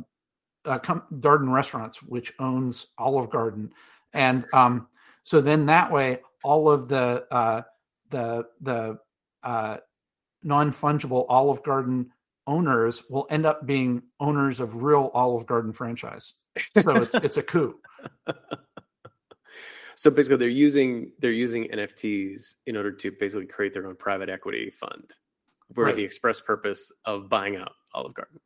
uh, 0.66 0.78
com- 0.78 1.04
Darden 1.14 1.52
Restaurants, 1.52 2.02
which 2.02 2.32
owns 2.38 2.88
Olive 2.98 3.30
Garden, 3.30 3.72
and 4.12 4.44
um, 4.52 4.88
so 5.22 5.40
then 5.40 5.66
that 5.66 5.90
way 5.90 6.18
all 6.44 6.70
of 6.70 6.88
the 6.88 7.24
uh, 7.30 7.62
the 8.10 8.44
the 8.60 8.98
uh, 9.42 9.78
non 10.42 10.72
fungible 10.72 11.26
Olive 11.28 11.62
Garden 11.62 12.10
owners 12.46 13.02
will 13.08 13.26
end 13.30 13.46
up 13.46 13.66
being 13.66 14.02
owners 14.20 14.60
of 14.60 14.82
real 14.82 15.10
Olive 15.14 15.46
Garden 15.46 15.72
franchise. 15.72 16.34
So 16.80 16.96
it's 16.96 17.14
it's 17.14 17.36
a 17.36 17.42
coup. 17.42 17.76
so 19.96 20.10
basically, 20.10 20.36
they're 20.36 20.48
using 20.48 21.12
they're 21.18 21.32
using 21.32 21.68
NFTs 21.68 22.54
in 22.66 22.76
order 22.76 22.92
to 22.92 23.10
basically 23.18 23.46
create 23.46 23.72
their 23.72 23.86
own 23.86 23.96
private 23.96 24.28
equity 24.28 24.70
fund, 24.70 25.10
for 25.74 25.84
right. 25.84 25.96
the 25.96 26.04
express 26.04 26.40
purpose 26.40 26.92
of 27.04 27.28
buying 27.28 27.56
out 27.56 27.72
Olive 27.94 28.14
Garden. 28.14 28.40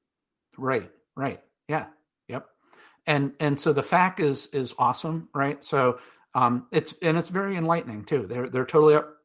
Right. 0.57 0.91
Right. 1.17 1.41
Yeah. 1.69 1.87
Yep. 2.29 2.47
And 3.07 3.33
and 3.41 3.61
so 3.61 3.73
the 3.73 3.83
fact 3.83 4.21
is 4.21 4.47
is 4.53 4.75
awesome, 4.79 5.29
right? 5.35 5.63
So 5.65 5.99
um, 6.35 6.67
it's 6.73 6.95
and 7.03 7.17
it's 7.17 7.29
very 7.29 7.57
enlightening 7.57 8.05
too. 8.05 8.27
They're 8.29 8.49
they're 8.49 8.67
totally 8.67 8.95
up, 8.95 9.09
up, 9.09 9.16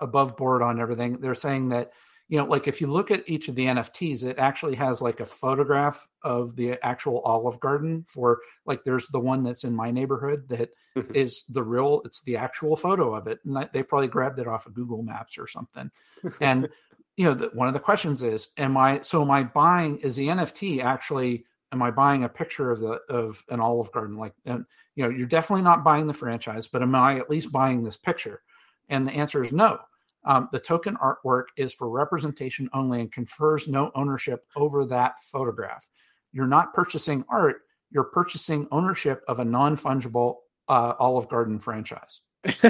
above 0.00 0.36
board 0.36 0.62
on 0.62 0.80
everything. 0.80 1.20
They're 1.20 1.34
saying 1.34 1.68
that 1.70 1.92
you 2.30 2.38
know, 2.38 2.44
like 2.44 2.68
if 2.68 2.80
you 2.80 2.86
look 2.86 3.10
at 3.10 3.28
each 3.28 3.48
of 3.48 3.56
the 3.56 3.66
NFTs, 3.66 4.22
it 4.22 4.38
actually 4.38 4.76
has 4.76 5.02
like 5.02 5.18
a 5.18 5.26
photograph 5.26 6.06
of 6.22 6.54
the 6.54 6.78
actual 6.84 7.20
Olive 7.22 7.58
Garden. 7.58 8.04
For 8.06 8.38
like, 8.64 8.84
there's 8.84 9.08
the 9.08 9.18
one 9.18 9.42
that's 9.42 9.64
in 9.64 9.74
my 9.74 9.90
neighborhood 9.90 10.48
that 10.48 10.70
mm-hmm. 10.96 11.52
the 11.52 11.62
real. 11.62 12.02
It's 12.04 12.22
the 12.22 12.36
actual 12.36 12.76
photo 12.76 13.16
of 13.16 13.26
it, 13.26 13.40
and 13.44 13.68
they 13.72 13.82
probably 13.82 14.06
grabbed 14.06 14.38
it 14.38 14.46
off 14.46 14.66
of 14.66 14.74
Google 14.74 15.02
Maps 15.02 15.38
or 15.38 15.48
something. 15.48 15.90
and 16.40 16.68
you 17.16 17.24
know, 17.24 17.34
the, 17.34 17.50
one 17.52 17.66
of 17.66 17.74
the 17.74 17.80
questions 17.80 18.22
is, 18.22 18.48
am 18.56 18.76
I 18.76 19.00
so 19.02 19.22
am 19.22 19.30
I 19.32 19.42
buying? 19.42 19.98
Is 19.98 20.14
the 20.14 20.28
NFT 20.28 20.84
actually? 20.84 21.46
Am 21.72 21.82
I 21.82 21.90
buying 21.90 22.22
a 22.22 22.28
picture 22.28 22.70
of 22.70 22.78
the 22.78 23.00
of 23.08 23.44
an 23.48 23.58
Olive 23.58 23.90
Garden? 23.90 24.16
Like, 24.16 24.34
and 24.44 24.64
you 24.94 25.02
know, 25.02 25.10
you're 25.10 25.26
definitely 25.26 25.62
not 25.62 25.82
buying 25.82 26.06
the 26.06 26.14
franchise, 26.14 26.68
but 26.68 26.80
am 26.80 26.94
I 26.94 27.18
at 27.18 27.28
least 27.28 27.50
buying 27.50 27.82
this 27.82 27.96
picture? 27.96 28.40
And 28.90 29.08
the 29.08 29.12
answer 29.12 29.42
is 29.42 29.52
no 29.52 29.78
um, 30.24 30.48
the 30.52 30.58
token 30.58 30.96
artwork 30.96 31.44
is 31.56 31.72
for 31.72 31.88
representation 31.88 32.68
only 32.72 33.00
and 33.00 33.10
confers 33.12 33.68
no 33.68 33.90
ownership 33.94 34.44
over 34.56 34.84
that 34.86 35.14
photograph. 35.22 35.88
You're 36.32 36.46
not 36.46 36.74
purchasing 36.74 37.24
art, 37.28 37.62
you're 37.90 38.04
purchasing 38.04 38.68
ownership 38.70 39.22
of 39.26 39.40
a 39.40 39.44
non 39.44 39.76
fungible 39.76 40.36
uh, 40.68 40.94
Olive 40.98 41.28
Garden 41.28 41.58
franchise. 41.58 42.20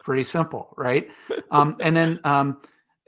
Pretty 0.00 0.24
simple, 0.24 0.74
right? 0.76 1.08
Um, 1.50 1.76
and 1.80 1.96
then 1.96 2.20
um, 2.24 2.58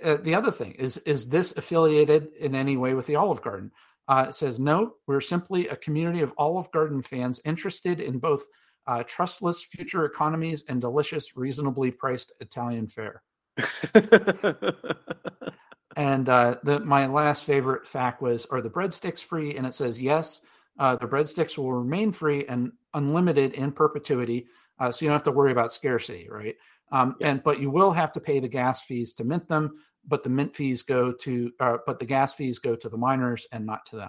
uh, 0.03 0.17
the 0.23 0.35
other 0.35 0.51
thing 0.51 0.73
is 0.73 0.97
is 0.99 1.29
this 1.29 1.57
affiliated 1.57 2.29
in 2.39 2.55
any 2.55 2.77
way 2.77 2.95
with 2.95 3.07
the 3.07 3.17
Olive 3.17 3.43
Garden? 3.43 3.71
Uh, 4.09 4.27
it 4.29 4.35
says 4.35 4.59
no. 4.59 4.95
We're 5.07 5.21
simply 5.21 5.69
a 5.69 5.77
community 5.77 6.21
of 6.23 6.33
Olive 6.37 6.71
Garden 6.73 7.03
fans 7.03 7.41
interested 7.45 8.01
in 8.01 8.19
both 8.19 8.43
uh, 8.87 9.03
trustless 9.05 9.63
future 9.63 10.05
economies 10.05 10.65
and 10.69 10.81
delicious, 10.81 11.37
reasonably 11.37 11.91
priced 11.91 12.33
Italian 12.41 12.89
fare. 12.89 13.23
and 15.97 16.29
uh, 16.29 16.57
the, 16.65 16.81
my 16.85 17.07
last 17.07 17.45
favorite 17.45 17.87
fact 17.87 18.23
was, 18.23 18.47
are 18.47 18.61
the 18.61 18.71
breadsticks 18.71 19.21
free? 19.21 19.57
And 19.57 19.67
it 19.67 19.75
says 19.75 20.01
yes. 20.01 20.41
Uh, 20.79 20.97
the 20.97 21.07
breadsticks 21.07 21.59
will 21.59 21.73
remain 21.73 22.13
free 22.13 22.47
and 22.47 22.73
unlimited 22.95 23.53
in 23.53 23.73
perpetuity, 23.73 24.47
uh, 24.79 24.91
so 24.91 25.05
you 25.05 25.11
don't 25.11 25.17
have 25.17 25.25
to 25.25 25.31
worry 25.31 25.53
about 25.53 25.73
scarcity, 25.73 26.29
right? 26.31 26.57
Um, 26.91 27.17
yeah. 27.21 27.29
And 27.29 27.43
but 27.43 27.61
you 27.61 27.71
will 27.71 27.93
have 27.93 28.13
to 28.13 28.21
pay 28.21 28.41
the 28.41 28.49
gas 28.49 28.83
fees 28.83 29.13
to 29.15 29.25
mint 29.25 29.47
them, 29.49 29.79
but 30.09 30.23
the 30.23 30.31
mint 30.31 30.57
fees 30.57 30.83
go 30.83 31.13
to, 31.13 31.53
uh, 31.61 31.77
but 31.87 31.99
the 31.99 32.07
gas 32.07 32.35
fees 32.35 32.59
go 32.59 32.75
to 32.75 32.89
the 32.89 32.97
miners 32.97 33.47
and 33.53 33.67
not 33.67 33.85
to 33.87 34.09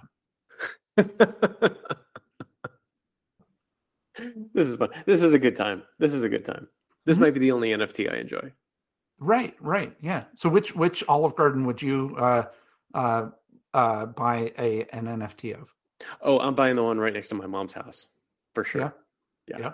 them. 0.96 1.76
this 4.54 4.68
is 4.68 4.76
fun. 4.76 4.90
This 5.06 5.22
is 5.22 5.32
a 5.32 5.38
good 5.38 5.56
time. 5.56 5.82
This 5.98 6.12
is 6.12 6.22
a 6.22 6.28
good 6.28 6.44
time. 6.44 6.68
This 7.04 7.14
mm-hmm. 7.14 7.24
might 7.24 7.34
be 7.34 7.40
the 7.40 7.52
only 7.52 7.70
NFT 7.70 8.12
I 8.12 8.16
enjoy. 8.18 8.52
Right, 9.18 9.54
right, 9.60 9.94
yeah. 10.00 10.24
So 10.34 10.48
which 10.48 10.74
which 10.74 11.04
Olive 11.08 11.36
Garden 11.36 11.66
would 11.66 11.80
you 11.80 12.16
uh, 12.18 12.44
uh, 12.94 13.28
uh, 13.72 14.06
buy 14.06 14.52
a 14.58 14.86
an 14.92 15.06
NFT 15.06 15.60
of? 15.60 15.68
Oh, 16.20 16.40
I'm 16.40 16.54
buying 16.54 16.76
the 16.76 16.82
one 16.82 16.98
right 16.98 17.12
next 17.12 17.28
to 17.28 17.34
my 17.34 17.46
mom's 17.46 17.72
house 17.72 18.08
for 18.54 18.64
sure. 18.64 18.80
Yeah, 18.80 18.90
yeah, 19.48 19.58
yeah. 19.58 19.72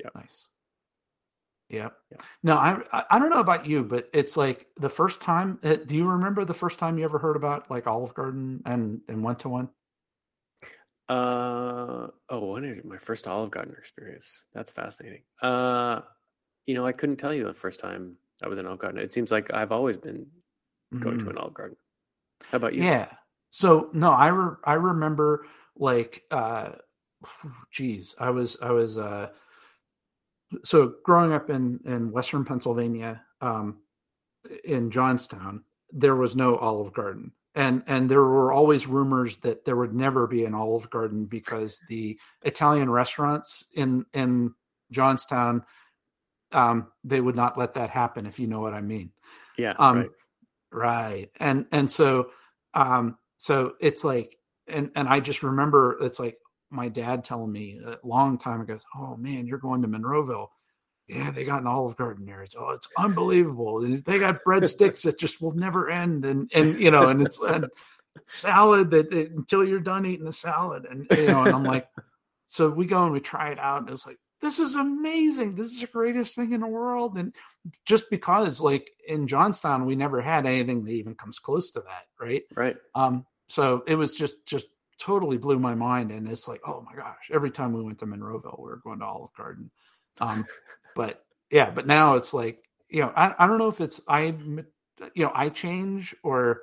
yeah. 0.00 0.08
Nice. 0.14 0.48
Yeah. 1.68 1.88
yeah. 2.10 2.18
No, 2.42 2.56
I 2.56 2.76
I 3.10 3.18
don't 3.18 3.30
know 3.30 3.40
about 3.40 3.66
you, 3.66 3.82
but 3.82 4.10
it's 4.12 4.36
like 4.36 4.66
the 4.78 4.90
first 4.90 5.20
time. 5.20 5.58
Uh, 5.62 5.76
do 5.86 5.96
you 5.96 6.06
remember 6.06 6.44
the 6.44 6.52
first 6.52 6.78
time 6.78 6.98
you 6.98 7.04
ever 7.04 7.18
heard 7.18 7.36
about 7.36 7.70
like 7.70 7.86
Olive 7.86 8.12
Garden 8.14 8.62
and 8.66 9.00
and 9.08 9.24
went 9.24 9.38
to 9.40 9.48
one? 9.48 9.70
Uh 11.12 12.08
oh, 12.30 12.52
when 12.52 12.62
did 12.62 12.84
my 12.84 12.98
first 12.98 13.26
Olive 13.28 13.50
Garden 13.50 13.74
experience? 13.78 14.44
That's 14.54 14.70
fascinating. 14.70 15.22
Uh, 15.42 16.00
you 16.66 16.74
know, 16.74 16.86
I 16.86 16.92
couldn't 16.92 17.16
tell 17.16 17.34
you 17.34 17.44
the 17.44 17.52
first 17.52 17.80
time 17.80 18.16
I 18.42 18.48
was 18.48 18.58
in 18.58 18.66
Olive 18.66 18.78
Garden. 18.78 19.00
It 19.00 19.12
seems 19.12 19.30
like 19.30 19.52
I've 19.52 19.72
always 19.72 19.96
been 19.96 20.26
going 21.00 21.18
to 21.18 21.24
Mm. 21.26 21.30
an 21.30 21.38
Olive 21.38 21.54
Garden. 21.54 21.76
How 22.50 22.56
about 22.56 22.74
you? 22.74 22.82
Yeah. 22.82 23.08
So 23.50 23.90
no, 23.92 24.10
I 24.10 24.28
re- 24.28 24.56
I 24.64 24.74
remember 24.74 25.46
like 25.76 26.22
uh 26.30 26.70
geez 27.70 28.14
i 28.18 28.28
was 28.30 28.56
i 28.62 28.70
was 28.70 28.98
uh 28.98 29.28
so 30.64 30.94
growing 31.04 31.32
up 31.32 31.48
in 31.50 31.80
in 31.86 32.12
western 32.12 32.44
pennsylvania 32.44 33.22
um 33.40 33.78
in 34.64 34.90
johnstown 34.90 35.62
there 35.92 36.16
was 36.16 36.36
no 36.36 36.56
olive 36.56 36.92
garden 36.92 37.32
and 37.54 37.82
and 37.86 38.10
there 38.10 38.22
were 38.22 38.52
always 38.52 38.86
rumors 38.86 39.36
that 39.38 39.64
there 39.64 39.76
would 39.76 39.94
never 39.94 40.26
be 40.26 40.44
an 40.44 40.54
olive 40.54 40.88
garden 40.90 41.24
because 41.26 41.80
the 41.88 42.18
italian 42.42 42.88
restaurants 42.90 43.64
in 43.74 44.04
in 44.14 44.52
johnstown 44.90 45.62
um 46.52 46.88
they 47.04 47.20
would 47.20 47.36
not 47.36 47.58
let 47.58 47.74
that 47.74 47.90
happen 47.90 48.26
if 48.26 48.38
you 48.38 48.46
know 48.46 48.60
what 48.60 48.74
i 48.74 48.80
mean 48.80 49.10
Yeah. 49.58 49.74
um 49.78 49.98
right. 49.98 50.10
right 50.72 51.30
and 51.40 51.66
and 51.72 51.90
so 51.90 52.30
um 52.74 53.18
so 53.36 53.74
it's 53.80 54.04
like 54.04 54.38
and 54.68 54.90
and 54.96 55.08
i 55.08 55.20
just 55.20 55.42
remember 55.42 55.98
it's 56.02 56.18
like 56.18 56.38
my 56.70 56.88
dad 56.88 57.22
telling 57.24 57.52
me 57.52 57.80
a 57.84 57.98
long 58.06 58.38
time 58.38 58.60
ago 58.62 58.78
oh 58.96 59.16
man 59.16 59.46
you're 59.46 59.58
going 59.58 59.82
to 59.82 59.88
monroeville 59.88 60.48
yeah 61.08 61.30
they 61.30 61.44
got 61.44 61.60
an 61.60 61.66
olive 61.66 61.96
garden 61.96 62.24
there. 62.26 62.42
It's 62.42 62.56
oh 62.58 62.70
it's 62.70 62.88
unbelievable. 62.96 63.84
And 63.84 63.98
they 64.04 64.18
got 64.18 64.42
breadsticks 64.46 65.02
that 65.02 65.18
just 65.18 65.40
will 65.40 65.54
never 65.54 65.90
end. 65.90 66.24
And 66.24 66.50
and 66.54 66.80
you 66.80 66.90
know 66.90 67.08
and 67.08 67.22
it's 67.22 67.40
and 67.40 67.66
salad 68.28 68.90
that, 68.90 69.10
that 69.10 69.30
until 69.30 69.64
you're 69.64 69.80
done 69.80 70.06
eating 70.06 70.26
the 70.26 70.32
salad. 70.32 70.86
And 70.88 71.06
you 71.10 71.26
know 71.26 71.42
and 71.42 71.54
i'm 71.54 71.64
like 71.64 71.88
so 72.46 72.68
we 72.68 72.86
go 72.86 73.04
and 73.04 73.12
we 73.12 73.20
try 73.20 73.50
it 73.50 73.58
out. 73.58 73.82
And 73.82 73.90
it's 73.90 74.06
like 74.06 74.18
this 74.40 74.58
is 74.58 74.74
amazing. 74.74 75.54
This 75.54 75.68
is 75.72 75.80
the 75.80 75.86
greatest 75.86 76.34
thing 76.34 76.52
in 76.52 76.60
the 76.60 76.66
world. 76.66 77.16
And 77.16 77.32
just 77.84 78.10
because 78.10 78.60
like 78.60 78.90
in 79.06 79.26
johnstown 79.26 79.86
we 79.86 79.96
never 79.96 80.20
had 80.20 80.46
anything 80.46 80.84
that 80.84 80.90
even 80.92 81.14
comes 81.14 81.38
close 81.38 81.70
to 81.72 81.80
that 81.80 82.06
right? 82.20 82.42
Right. 82.54 82.76
um 82.94 83.26
so 83.48 83.82
it 83.86 83.96
was 83.96 84.14
just 84.14 84.46
just 84.46 84.66
totally 84.98 85.36
blew 85.36 85.58
my 85.58 85.74
mind. 85.74 86.10
And 86.12 86.28
it's 86.28 86.46
like 86.48 86.60
oh 86.66 86.84
my 86.88 86.94
gosh 86.94 87.30
every 87.32 87.50
time 87.50 87.72
we 87.72 87.82
went 87.82 87.98
to 88.00 88.06
monroeville 88.06 88.58
we 88.58 88.66
were 88.66 88.80
going 88.84 89.00
to 89.00 89.06
olive 89.06 89.34
garden. 89.36 89.70
Um 90.20 90.44
but 90.94 91.24
yeah 91.50 91.70
but 91.70 91.86
now 91.86 92.14
it's 92.14 92.32
like 92.34 92.64
you 92.88 93.00
know 93.00 93.12
i, 93.16 93.34
I 93.38 93.46
don't 93.46 93.58
know 93.58 93.68
if 93.68 93.80
it's 93.80 94.00
i 94.08 94.20
you 95.14 95.24
know 95.24 95.32
i 95.34 95.48
change 95.48 96.14
or 96.22 96.62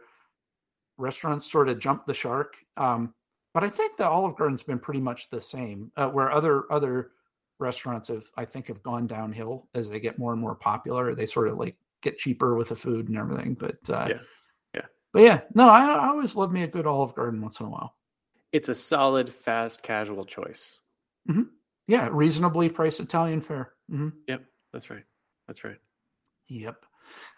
restaurants 0.98 1.50
sort 1.50 1.70
of 1.70 1.80
jump 1.80 2.06
the 2.06 2.14
shark 2.14 2.54
um 2.78 3.14
but 3.54 3.64
i 3.64 3.70
think 3.70 3.96
the 3.98 4.08
olive 4.08 4.36
garden's 4.36 4.64
been 4.64 4.80
pretty 4.80 5.00
much 5.00 5.30
the 5.30 5.42
same 5.42 5.92
uh, 5.98 6.08
where 6.08 6.32
other 6.32 6.72
other 6.72 7.12
restaurants 7.60 8.08
have 8.10 8.24
i 8.38 8.46
think 8.46 8.68
have 8.68 8.84
gone 8.84 9.08
downhill 9.08 9.68
as 9.74 9.90
they 9.90 10.00
get 10.00 10.20
more 10.20 10.32
and 10.34 10.42
more 10.42 10.56
popular 10.56 11.16
they 11.16 11.26
sort 11.26 11.48
of 11.48 11.58
like 11.58 11.76
get 12.02 12.18
cheaper 12.18 12.56
with 12.56 12.70
the 12.70 12.76
food 12.76 13.08
and 13.10 13.18
everything 13.18 13.54
but 13.54 13.78
uh 13.90 14.08
Yeah. 14.10 14.20
Yeah. 14.76 14.86
but 15.14 15.22
yeah 15.22 15.42
no 15.56 15.68
I, 15.70 15.86
I 15.86 16.08
always 16.10 16.36
love 16.36 16.52
me 16.52 16.64
a 16.64 16.68
good 16.68 16.86
olive 16.88 17.16
garden 17.16 17.42
once 17.42 17.60
in 17.60 17.66
a 17.66 17.70
while 17.70 17.96
It's 18.52 18.70
a 18.70 18.76
solid, 18.76 19.32
fast, 19.34 19.82
casual 19.84 20.26
choice. 20.26 20.80
yeah 21.88 22.10
reasonably 22.12 22.70
priced 22.70 23.00
italian 23.00 23.42
fare 23.42 23.74
hmm 23.90 24.10
Yep. 24.28 24.46
That's 24.72 24.90
right. 24.90 25.04
That's 25.48 25.64
right. 25.64 25.78
Yep. 26.48 26.86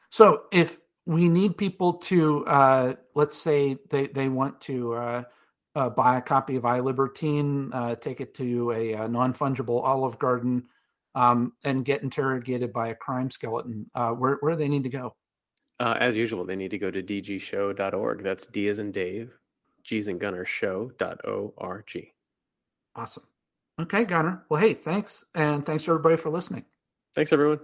So 0.10 0.44
if 0.52 0.80
we 1.06 1.30
need 1.30 1.58
people 1.58 1.94
to, 1.94 2.46
uh, 2.46 2.94
let's 3.16 3.38
say 3.38 3.78
they, 3.90 4.08
they 4.08 4.30
want 4.30 4.60
to 4.62 4.94
uh, 4.94 5.24
uh, 5.76 5.90
buy 5.90 6.18
a 6.18 6.22
copy 6.22 6.56
of 6.58 6.64
iLibertine, 6.64 7.74
uh, 7.74 7.96
take 7.96 8.22
it 8.22 8.34
to 8.36 8.72
a, 8.72 8.96
uh 8.96 9.08
non 9.08 9.34
fungible 9.34 9.82
Olive 9.84 10.20
Garden, 10.20 10.64
um, 11.16 11.54
and 11.64 11.86
get 11.86 12.04
interrogated 12.04 12.72
by 12.74 12.90
a 12.90 12.96
crime 12.96 13.32
skeleton, 13.32 13.90
uh, 13.96 14.12
where 14.12 14.38
where 14.42 14.54
do 14.54 14.60
they 14.60 14.70
need 14.70 14.84
to 14.84 14.90
go? 14.90 15.16
Uh, 15.80 15.98
as 16.00 16.16
usual, 16.16 16.46
they 16.46 16.56
need 16.56 16.72
to 16.72 16.78
go 16.78 16.92
to 16.92 17.02
dgshow.org. 17.02 18.24
That's 18.24 18.46
D 18.48 18.68
as 18.68 18.80
in 18.80 18.92
Dave, 18.92 19.32
G's 19.84 20.08
and 20.08 20.20
Gunner 20.20 20.46
show.org. 20.46 22.08
Awesome. 22.96 23.24
Okay, 23.82 24.06
Gunner. 24.06 24.44
Well, 24.50 24.62
hey, 24.62 24.74
thanks. 24.76 25.26
And 25.34 25.66
thanks 25.66 25.88
everybody 25.88 26.18
for 26.18 26.30
listening. 26.30 26.66
Thanks, 27.16 27.34
everyone. 27.34 27.60